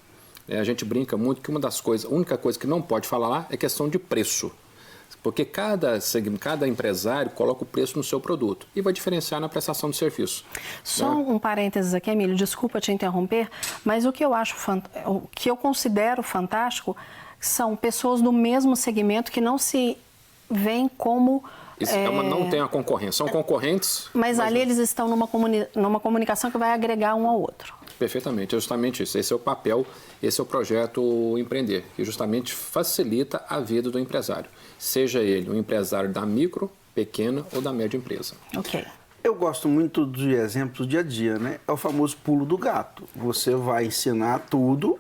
É, 0.48 0.60
a 0.60 0.64
gente 0.64 0.84
brinca 0.84 1.16
muito 1.16 1.44
que 1.44 1.52
uma 1.52 1.60
das 1.60 1.80
coisas, 1.80 2.12
a 2.12 2.16
única 2.16 2.40
coisa 2.40 2.58
que 2.58 2.66
não 2.66 2.82
pode 2.82 3.08
falar 3.08 3.30
lá 3.30 3.48
é 3.52 3.56
questão 3.56 3.88
de 3.88 4.00
preço. 4.00 4.52
Porque 5.22 5.46
cada, 5.46 6.00
cada 6.40 6.68
empresário 6.68 7.30
coloca 7.30 7.62
o 7.62 7.68
preço 7.68 8.00
no 8.00 8.04
seu 8.04 8.20
produto 8.20 8.66
e 8.76 8.82
vai 8.82 8.92
diferenciar 8.92 9.40
na 9.40 9.48
prestação 9.48 9.92
de 9.92 9.98
serviço. 9.98 10.44
Só 10.84 11.14
né? 11.14 11.24
um 11.28 11.38
parênteses 11.38 11.94
aqui, 11.94 12.10
Emílio, 12.10 12.36
desculpa 12.36 12.82
te 12.82 12.92
interromper, 12.92 13.48
mas 13.86 14.04
o 14.04 14.12
que 14.12 14.26
eu 14.26 14.34
acho, 14.34 14.56
o 15.06 15.28
que 15.30 15.52
eu 15.52 15.56
considero 15.56 16.24
fantástico 16.24 16.98
são 17.40 17.76
pessoas 17.76 18.24
do 18.24 18.32
mesmo 18.32 18.76
segmento 18.76 19.32
que 19.32 19.40
não 19.40 19.60
se 19.60 19.96
veem 20.50 20.90
como 20.98 21.44
isso 21.84 21.94
é... 21.94 22.10
uma, 22.10 22.24
não 22.24 22.50
tem 22.50 22.60
a 22.60 22.68
concorrência, 22.68 23.14
são 23.14 23.28
concorrentes. 23.28 24.10
Mas, 24.14 24.38
mas 24.38 24.40
ali 24.40 24.56
não. 24.56 24.62
eles 24.62 24.78
estão 24.78 25.08
numa, 25.08 25.28
comuni... 25.28 25.68
numa 25.76 26.00
comunicação 26.00 26.52
que 26.52 26.58
vai 26.58 26.72
agregar 26.72 27.16
um 27.16 27.28
ao 27.28 27.40
outro. 27.40 27.74
Perfeitamente, 27.98 28.56
é 28.56 28.58
justamente 28.58 29.04
isso. 29.04 29.18
Esse 29.18 29.32
é 29.32 29.36
o 29.36 29.40
papel, 29.40 29.86
esse 30.22 30.40
é 30.40 30.44
o 30.44 30.46
projeto 30.46 31.38
Empreender, 31.38 31.86
que 31.96 32.04
justamente 32.04 32.54
facilita 32.54 33.44
a 33.48 33.60
vida 33.60 33.92
do 33.92 34.00
empresário, 34.00 34.50
seja 34.78 35.20
ele 35.20 35.50
um 35.50 35.56
empresário 35.56 36.12
da 36.12 36.26
micro, 36.26 36.72
pequena 36.96 37.46
ou 37.54 37.62
da 37.62 37.72
média 37.72 37.98
empresa. 37.98 38.34
Ok. 38.56 38.84
Eu 39.24 39.36
gosto 39.36 39.68
muito 39.68 40.06
de 40.06 40.34
exemplos 40.34 40.80
do 40.80 40.88
dia 40.88 41.02
a 41.02 41.04
dia, 41.04 41.38
né? 41.38 41.60
É 41.68 41.72
o 41.72 41.78
famoso 41.78 42.18
pulo 42.24 42.44
do 42.44 42.58
gato. 42.58 43.08
Você 43.16 43.54
vai 43.54 43.86
ensinar 43.86 44.40
tudo 44.50 45.00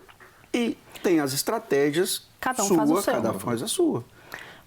e 0.54 0.78
tem 1.02 1.20
as 1.20 1.34
estratégias 1.34 2.28
cada 2.40 2.64
um 2.64 2.68
sua, 2.68 2.78
faz 2.78 2.92
o 2.92 3.02
seu. 3.02 3.14
cada 3.14 3.32
um 3.32 3.40
faz 3.40 3.64
a 3.64 3.68
sua. 3.68 4.04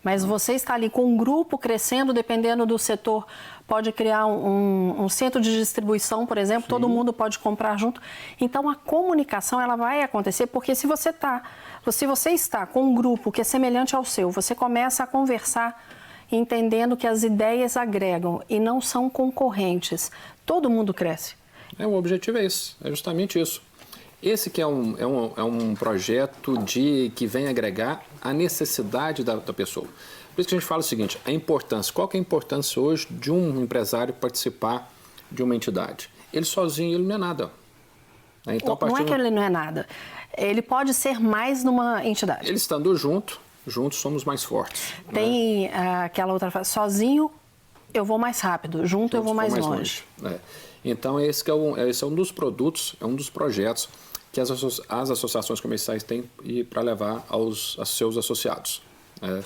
Mas 0.04 0.22
você 0.22 0.52
está 0.52 0.74
ali 0.74 0.90
com 0.90 1.06
um 1.06 1.16
grupo 1.16 1.56
crescendo, 1.56 2.12
dependendo 2.12 2.66
do 2.66 2.78
setor, 2.78 3.26
pode 3.66 3.90
criar 3.90 4.26
um, 4.26 5.02
um 5.02 5.08
centro 5.08 5.40
de 5.40 5.56
distribuição, 5.56 6.26
por 6.26 6.36
exemplo, 6.36 6.64
Sim. 6.64 6.68
todo 6.68 6.88
mundo 6.88 7.12
pode 7.12 7.38
comprar 7.38 7.78
junto. 7.78 8.00
Então 8.38 8.68
a 8.68 8.74
comunicação 8.74 9.58
ela 9.60 9.74
vai 9.74 10.02
acontecer 10.02 10.46
porque 10.46 10.74
se 10.74 10.86
você 10.86 11.08
está, 11.08 11.42
se 11.90 12.06
você 12.06 12.30
está 12.30 12.66
com 12.66 12.84
um 12.84 12.94
grupo 12.94 13.32
que 13.32 13.40
é 13.40 13.44
semelhante 13.44 13.96
ao 13.96 14.04
seu, 14.04 14.30
você 14.30 14.54
começa 14.54 15.02
a 15.02 15.06
conversar 15.06 15.82
entendendo 16.30 16.96
que 16.96 17.06
as 17.06 17.22
ideias 17.22 17.76
agregam 17.76 18.42
e 18.48 18.60
não 18.60 18.80
são 18.80 19.08
concorrentes. 19.08 20.10
Todo 20.44 20.68
mundo 20.68 20.92
cresce. 20.92 21.34
É, 21.78 21.86
o 21.86 21.94
objetivo 21.94 22.38
é 22.38 22.44
esse, 22.44 22.74
é 22.84 22.88
justamente 22.88 23.40
isso. 23.40 23.62
Esse 24.24 24.48
que 24.48 24.62
é 24.62 24.66
um, 24.66 24.96
é 24.96 25.06
um, 25.06 25.32
é 25.36 25.42
um 25.44 25.74
projeto 25.74 26.56
de, 26.56 27.12
que 27.14 27.26
vem 27.26 27.46
agregar 27.46 28.02
a 28.22 28.32
necessidade 28.32 29.22
da, 29.22 29.36
da 29.36 29.52
pessoa. 29.52 29.86
Por 30.34 30.40
isso 30.40 30.48
que 30.48 30.54
a 30.54 30.58
gente 30.58 30.66
fala 30.66 30.80
o 30.80 30.82
seguinte, 30.82 31.18
a 31.26 31.30
importância, 31.30 31.92
qual 31.92 32.08
que 32.08 32.16
é 32.16 32.18
a 32.18 32.22
importância 32.22 32.80
hoje 32.80 33.06
de 33.10 33.30
um 33.30 33.62
empresário 33.62 34.14
participar 34.14 34.90
de 35.30 35.42
uma 35.42 35.54
entidade? 35.54 36.08
Ele 36.32 36.46
sozinho, 36.46 36.94
ele 36.94 37.04
não 37.04 37.16
é 37.16 37.18
nada. 37.18 37.50
Né? 38.46 38.56
Então, 38.56 38.78
não 38.80 38.96
é 38.96 39.04
que 39.04 39.12
ele 39.12 39.30
não 39.30 39.42
é 39.42 39.50
nada. 39.50 39.86
Ele 40.38 40.62
pode 40.62 40.94
ser 40.94 41.20
mais 41.20 41.62
numa 41.62 42.02
entidade. 42.02 42.48
Ele 42.48 42.56
estando 42.56 42.96
junto, 42.96 43.38
juntos 43.66 43.98
somos 43.98 44.24
mais 44.24 44.42
fortes. 44.42 44.94
Tem 45.12 45.68
né? 45.68 46.04
aquela 46.06 46.32
outra 46.32 46.50
frase, 46.50 46.70
sozinho 46.70 47.30
eu 47.92 48.06
vou 48.06 48.18
mais 48.18 48.40
rápido, 48.40 48.86
junto 48.86 49.18
eu 49.18 49.22
vou 49.22 49.34
mais, 49.34 49.52
mais 49.52 49.66
longe. 49.66 50.02
longe. 50.18 50.34
É. 50.34 50.40
Então, 50.82 51.20
esse, 51.20 51.48
é 51.50 51.54
um, 51.54 51.76
esse 51.76 52.02
é 52.02 52.06
um 52.06 52.14
dos 52.14 52.32
produtos, 52.32 52.96
é 53.02 53.04
um 53.04 53.14
dos 53.14 53.28
projetos 53.28 53.88
que 54.34 54.40
as, 54.40 54.50
as 54.50 55.10
associações 55.10 55.60
comerciais 55.60 56.02
têm 56.02 56.28
para 56.68 56.82
levar 56.82 57.24
aos, 57.28 57.76
aos, 57.78 57.96
seus 57.96 58.18
associados. 58.18 58.82
É. 59.22 59.42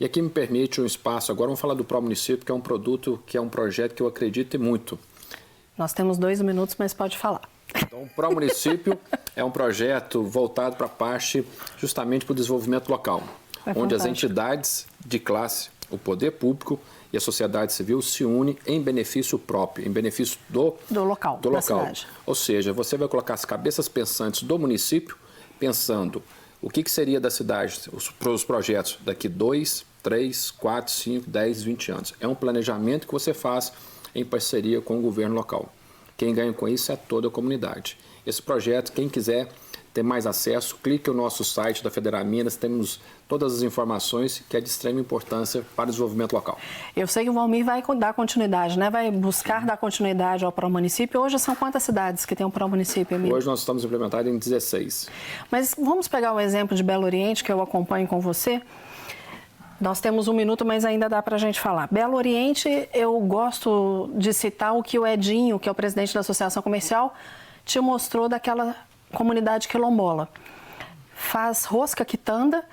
E 0.00 0.04
aqui 0.04 0.20
me 0.20 0.28
permite 0.28 0.80
um 0.80 0.84
espaço, 0.84 1.30
agora 1.30 1.46
vamos 1.46 1.60
falar 1.60 1.74
do 1.74 1.84
Pro 1.84 2.02
Município, 2.02 2.44
que 2.44 2.50
é 2.50 2.54
um 2.54 2.60
produto, 2.60 3.22
que 3.24 3.36
é 3.36 3.40
um 3.40 3.48
projeto 3.48 3.94
que 3.94 4.02
eu 4.02 4.08
acredito 4.08 4.58
muito. 4.60 4.98
Nós 5.78 5.92
temos 5.92 6.18
dois 6.18 6.40
minutos, 6.40 6.74
mas 6.76 6.92
pode 6.92 7.16
falar. 7.16 7.48
Então, 7.76 8.02
o 8.02 8.08
Pro 8.08 8.32
Município 8.32 8.98
é 9.36 9.44
um 9.44 9.52
projeto 9.52 10.24
voltado 10.24 10.74
para 10.74 10.86
a 10.86 10.88
parte 10.88 11.46
justamente 11.78 12.24
para 12.24 12.32
o 12.32 12.34
desenvolvimento 12.34 12.88
local, 12.88 13.22
é 13.64 13.70
onde 13.70 13.94
fantástico. 13.94 13.94
as 13.94 14.06
entidades 14.06 14.86
de 15.06 15.20
classe, 15.20 15.70
o 15.90 15.98
poder 15.98 16.32
público 16.32 16.80
e 17.12 17.16
a 17.16 17.20
sociedade 17.20 17.72
civil 17.72 18.02
se 18.02 18.24
unem 18.24 18.58
em 18.66 18.82
benefício 18.82 19.38
próprio, 19.38 19.86
em 19.86 19.90
benefício 19.90 20.38
do, 20.48 20.74
do 20.90 21.04
local. 21.04 21.38
Do 21.38 21.50
local. 21.50 21.92
Ou 22.26 22.34
seja, 22.34 22.72
você 22.72 22.96
vai 22.96 23.08
colocar 23.08 23.34
as 23.34 23.44
cabeças 23.44 23.88
pensantes 23.88 24.42
do 24.42 24.58
município 24.58 25.16
pensando 25.58 26.22
o 26.60 26.70
que, 26.70 26.82
que 26.82 26.90
seria 26.90 27.20
da 27.20 27.30
cidade, 27.30 27.78
os, 27.92 28.10
os 28.26 28.44
projetos 28.44 28.98
daqui 29.04 29.28
2, 29.28 29.84
3, 30.02 30.50
4, 30.52 30.92
5, 30.92 31.30
10, 31.30 31.62
20 31.62 31.92
anos. 31.92 32.14
É 32.20 32.26
um 32.26 32.34
planejamento 32.34 33.06
que 33.06 33.12
você 33.12 33.34
faz 33.34 33.72
em 34.14 34.24
parceria 34.24 34.80
com 34.80 34.98
o 34.98 35.02
governo 35.02 35.34
local. 35.34 35.72
Quem 36.16 36.34
ganha 36.34 36.52
com 36.52 36.68
isso 36.68 36.90
é 36.90 36.96
toda 36.96 37.28
a 37.28 37.30
comunidade. 37.30 37.98
Esse 38.26 38.40
projeto, 38.40 38.92
quem 38.92 39.08
quiser 39.08 39.48
ter 39.94 40.02
mais 40.02 40.26
acesso, 40.26 40.76
clique 40.82 41.08
no 41.08 41.16
nosso 41.16 41.44
site 41.44 41.82
da 41.82 41.88
Federal 41.88 42.24
Minas, 42.24 42.56
temos 42.56 43.00
todas 43.28 43.54
as 43.54 43.62
informações 43.62 44.42
que 44.48 44.56
é 44.56 44.60
de 44.60 44.68
extrema 44.68 45.00
importância 45.00 45.64
para 45.76 45.84
o 45.84 45.86
desenvolvimento 45.86 46.32
local. 46.32 46.58
Eu 46.96 47.06
sei 47.06 47.22
que 47.22 47.30
o 47.30 47.32
Valmir 47.32 47.64
vai 47.64 47.80
dar 47.96 48.12
continuidade, 48.12 48.76
né? 48.76 48.90
vai 48.90 49.08
buscar 49.12 49.64
dar 49.64 49.76
continuidade 49.76 50.44
ao 50.44 50.50
pró-município. 50.50 51.20
Hoje 51.20 51.38
são 51.38 51.54
quantas 51.54 51.84
cidades 51.84 52.26
que 52.26 52.34
tem 52.34 52.44
um 52.44 52.50
pró-município, 52.50 53.14
Emílio? 53.14 53.36
Hoje 53.36 53.46
nós 53.46 53.60
estamos 53.60 53.84
implementados 53.84 54.30
em 54.30 54.36
16. 54.36 55.08
Mas 55.48 55.76
vamos 55.78 56.08
pegar 56.08 56.32
o 56.32 56.40
exemplo 56.40 56.76
de 56.76 56.82
Belo 56.82 57.04
Oriente, 57.04 57.44
que 57.44 57.52
eu 57.52 57.62
acompanho 57.62 58.08
com 58.08 58.20
você. 58.20 58.60
Nós 59.80 60.00
temos 60.00 60.26
um 60.26 60.32
minuto, 60.32 60.64
mas 60.64 60.84
ainda 60.84 61.08
dá 61.08 61.22
para 61.22 61.36
a 61.36 61.38
gente 61.38 61.60
falar. 61.60 61.88
Belo 61.88 62.16
Oriente, 62.16 62.88
eu 62.92 63.16
gosto 63.20 64.10
de 64.16 64.32
citar 64.32 64.74
o 64.76 64.82
que 64.82 64.98
o 64.98 65.06
Edinho, 65.06 65.56
que 65.58 65.68
é 65.68 65.72
o 65.72 65.74
presidente 65.74 66.12
da 66.12 66.20
Associação 66.20 66.62
Comercial, 66.62 67.14
te 67.64 67.78
mostrou 67.78 68.28
daquela 68.28 68.74
comunidade 69.14 69.68
quilombola. 69.68 70.28
Faz 71.14 71.64
rosca 71.64 72.04
quitanda. 72.04 72.64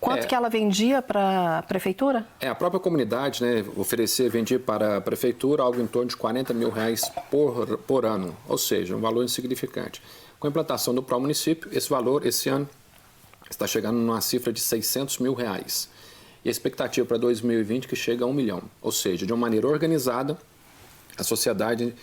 Quanto 0.00 0.24
é, 0.24 0.26
que 0.26 0.34
ela 0.34 0.48
vendia 0.48 1.00
para 1.02 1.58
a 1.58 1.62
prefeitura? 1.62 2.26
É, 2.38 2.48
a 2.48 2.54
própria 2.54 2.78
comunidade 2.78 3.42
né, 3.42 3.64
oferecer, 3.76 4.28
vendia 4.28 4.58
para 4.58 4.98
a 4.98 5.00
prefeitura 5.00 5.62
algo 5.62 5.80
em 5.80 5.86
torno 5.86 6.08
de 6.08 6.16
40 6.16 6.52
mil 6.54 6.70
reais 6.70 7.10
por, 7.30 7.78
por 7.78 8.04
ano, 8.04 8.36
ou 8.46 8.58
seja, 8.58 8.94
um 8.94 9.00
valor 9.00 9.24
insignificante. 9.24 10.02
Com 10.38 10.46
a 10.46 10.50
implantação 10.50 10.94
do 10.94 11.02
Pro 11.02 11.18
Município, 11.18 11.70
esse 11.72 11.88
valor, 11.88 12.26
esse 12.26 12.48
ano, 12.48 12.68
está 13.50 13.66
chegando 13.66 13.96
numa 13.96 14.20
cifra 14.20 14.52
de 14.52 14.60
600 14.60 15.18
mil 15.18 15.34
reais. 15.34 15.88
E 16.44 16.48
a 16.48 16.52
expectativa 16.52 17.06
para 17.06 17.16
2020 17.16 17.88
que 17.88 17.96
chega 17.96 18.24
a 18.24 18.28
um 18.28 18.32
milhão. 18.32 18.62
Ou 18.80 18.92
seja, 18.92 19.26
de 19.26 19.32
uma 19.32 19.40
maneira 19.40 19.66
organizada, 19.66 20.38
a 21.18 21.24
sociedade 21.24 21.94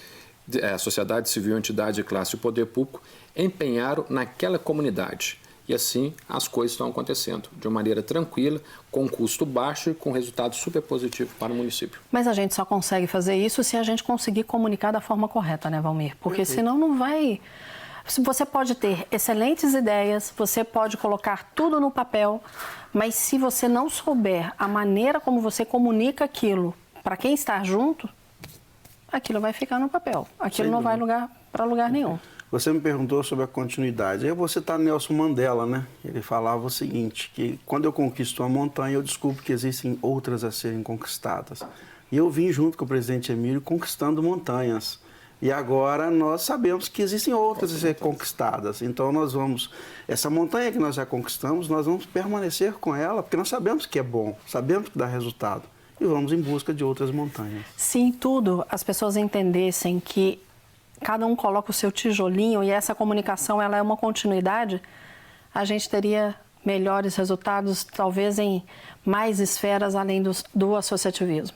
a 0.61 0.77
sociedade 0.77 1.29
civil, 1.29 1.55
a 1.55 1.59
entidade 1.59 1.97
de 1.97 2.03
classe 2.03 2.35
e 2.35 2.35
o 2.35 2.39
poder 2.39 2.65
público 2.67 3.01
empenharam 3.35 4.05
naquela 4.09 4.59
comunidade. 4.59 5.39
E 5.67 5.73
assim 5.73 6.13
as 6.27 6.47
coisas 6.47 6.73
estão 6.73 6.89
acontecendo 6.89 7.49
de 7.53 7.67
uma 7.67 7.75
maneira 7.75 8.03
tranquila, 8.03 8.59
com 8.91 9.07
custo 9.07 9.45
baixo 9.45 9.89
e 9.91 9.93
com 9.93 10.11
resultado 10.11 10.55
super 10.55 10.81
positivo 10.81 11.33
para 11.39 11.53
o 11.53 11.55
município. 11.55 12.01
Mas 12.11 12.27
a 12.27 12.33
gente 12.33 12.53
só 12.53 12.65
consegue 12.65 13.07
fazer 13.07 13.35
isso 13.35 13.63
se 13.63 13.77
a 13.77 13.83
gente 13.83 14.03
conseguir 14.03 14.43
comunicar 14.43 14.91
da 14.91 14.99
forma 14.99 15.27
correta, 15.27 15.69
né, 15.69 15.79
Valmir? 15.79 16.15
Porque 16.19 16.41
uhum. 16.41 16.45
senão 16.45 16.77
não 16.77 16.97
vai. 16.97 17.39
Você 18.05 18.45
pode 18.45 18.75
ter 18.75 19.07
excelentes 19.09 19.73
ideias, 19.73 20.33
você 20.35 20.61
pode 20.65 20.97
colocar 20.97 21.51
tudo 21.55 21.79
no 21.79 21.89
papel, 21.89 22.43
mas 22.91 23.15
se 23.15 23.37
você 23.37 23.69
não 23.69 23.89
souber 23.89 24.53
a 24.59 24.67
maneira 24.67 25.21
como 25.21 25.39
você 25.39 25.63
comunica 25.63 26.25
aquilo 26.25 26.75
para 27.01 27.15
quem 27.15 27.33
está 27.33 27.63
junto, 27.63 28.09
aquilo 29.17 29.39
vai 29.39 29.53
ficar 29.53 29.79
no 29.79 29.87
papel. 29.87 30.27
Aquilo 30.39 30.65
Sem 30.65 30.71
não 30.71 30.79
dúvida. 30.79 30.89
vai 30.89 30.99
lugar 30.99 31.31
para 31.51 31.65
lugar 31.65 31.89
nenhum. 31.89 32.17
Você 32.51 32.71
me 32.71 32.79
perguntou 32.79 33.23
sobre 33.23 33.45
a 33.45 33.47
continuidade. 33.47 34.27
Eu 34.27 34.35
vou 34.35 34.47
citar 34.47 34.77
Nelson 34.77 35.13
Mandela, 35.13 35.65
né? 35.65 35.87
Ele 36.05 36.21
falava 36.21 36.65
o 36.65 36.69
seguinte, 36.69 37.31
que 37.33 37.59
quando 37.65 37.85
eu 37.85 37.93
conquisto 37.93 38.43
uma 38.43 38.49
montanha, 38.49 38.93
eu 38.93 39.01
descubro 39.01 39.41
que 39.41 39.51
existem 39.51 39.97
outras 40.01 40.43
a 40.43 40.51
serem 40.51 40.83
conquistadas. 40.83 41.63
E 42.11 42.17
eu 42.17 42.29
vim 42.29 42.51
junto 42.51 42.77
com 42.77 42.85
o 42.85 42.87
presidente 42.87 43.31
Emílio 43.31 43.59
conquistando 43.59 44.21
montanhas. 44.21 44.99
E 45.41 45.51
agora 45.51 46.11
nós 46.11 46.43
sabemos 46.43 46.87
que 46.87 47.01
existem 47.01 47.33
outras 47.33 47.73
a 47.73 47.77
ser 47.77 47.95
conquistadas. 47.95 48.83
Então 48.83 49.11
nós 49.11 49.33
vamos, 49.33 49.71
essa 50.07 50.29
montanha 50.29 50.71
que 50.71 50.77
nós 50.77 50.95
já 50.95 51.05
conquistamos, 51.05 51.67
nós 51.67 51.87
vamos 51.87 52.05
permanecer 52.05 52.73
com 52.73 52.95
ela, 52.95 53.23
porque 53.23 53.35
nós 53.35 53.49
sabemos 53.49 53.85
que 53.87 53.97
é 53.97 54.03
bom, 54.03 54.37
sabemos 54.45 54.89
que 54.89 54.97
dá 54.97 55.07
resultado. 55.07 55.63
E 56.03 56.05
vamos 56.05 56.33
em 56.33 56.41
busca 56.41 56.73
de 56.73 56.83
outras 56.83 57.11
montanhas. 57.11 57.63
Se 57.77 57.97
em 57.97 58.11
tudo 58.11 58.65
as 58.69 58.83
pessoas 58.83 59.15
entendessem 59.15 60.01
que 60.01 60.37
cada 61.01 61.25
um 61.25 61.33
coloca 61.33 61.71
o 61.71 61.73
seu 61.73 61.93
tijolinho 61.93 62.61
e 62.61 62.69
essa 62.69 62.93
comunicação 62.93 63.61
ela 63.61 63.77
é 63.77 63.81
uma 63.81 63.95
continuidade, 63.95 64.81
a 65.55 65.63
gente 65.63 65.89
teria 65.89 66.35
melhores 66.65 67.15
resultados, 67.15 67.85
talvez 67.85 68.37
em 68.37 68.61
mais 69.05 69.39
esferas 69.39 69.95
além 69.95 70.21
do, 70.21 70.31
do 70.53 70.75
associativismo. 70.75 71.55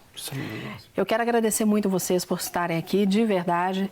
Eu 0.95 1.05
quero 1.05 1.23
agradecer 1.23 1.65
muito 1.65 1.89
vocês 1.89 2.23
por 2.23 2.37
estarem 2.37 2.77
aqui, 2.77 3.05
de 3.05 3.25
verdade. 3.25 3.91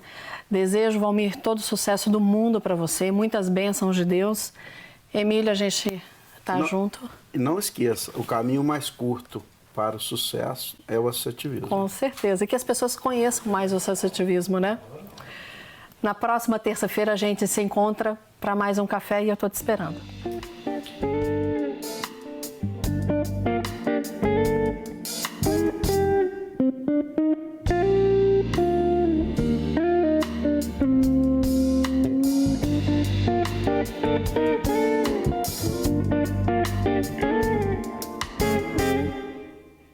Desejo, 0.49 1.01
Valmir, 1.01 1.35
todo 1.35 1.57
o 1.57 1.61
sucesso 1.61 2.09
do 2.09 2.21
mundo 2.21 2.61
para 2.61 2.75
você, 2.75 3.11
muitas 3.11 3.49
bênçãos 3.49 3.97
de 3.97 4.05
Deus. 4.05 4.53
Emílio, 5.13 5.51
a 5.51 5.53
gente 5.53 6.01
está 6.37 6.61
junto. 6.61 7.09
E 7.33 7.37
não 7.37 7.59
esqueça, 7.59 8.11
o 8.15 8.23
caminho 8.23 8.63
mais 8.63 8.89
curto 8.89 9.43
para 9.75 9.97
o 9.97 9.99
sucesso 9.99 10.77
é 10.87 10.97
o 10.97 11.07
associativismo. 11.07 11.67
Com 11.67 11.87
certeza. 11.89 12.45
E 12.45 12.47
que 12.47 12.55
as 12.55 12.63
pessoas 12.63 12.95
conheçam 12.95 13.51
mais 13.51 13.73
o 13.73 13.75
associativismo, 13.75 14.57
né? 14.57 14.79
Na 16.01 16.13
próxima 16.13 16.57
terça-feira 16.57 17.11
a 17.11 17.15
gente 17.15 17.45
se 17.45 17.61
encontra 17.61 18.17
para 18.39 18.55
mais 18.55 18.77
um 18.79 18.87
café 18.87 19.23
e 19.23 19.27
eu 19.27 19.33
estou 19.33 19.49
te 19.49 19.55
esperando. 19.55 19.99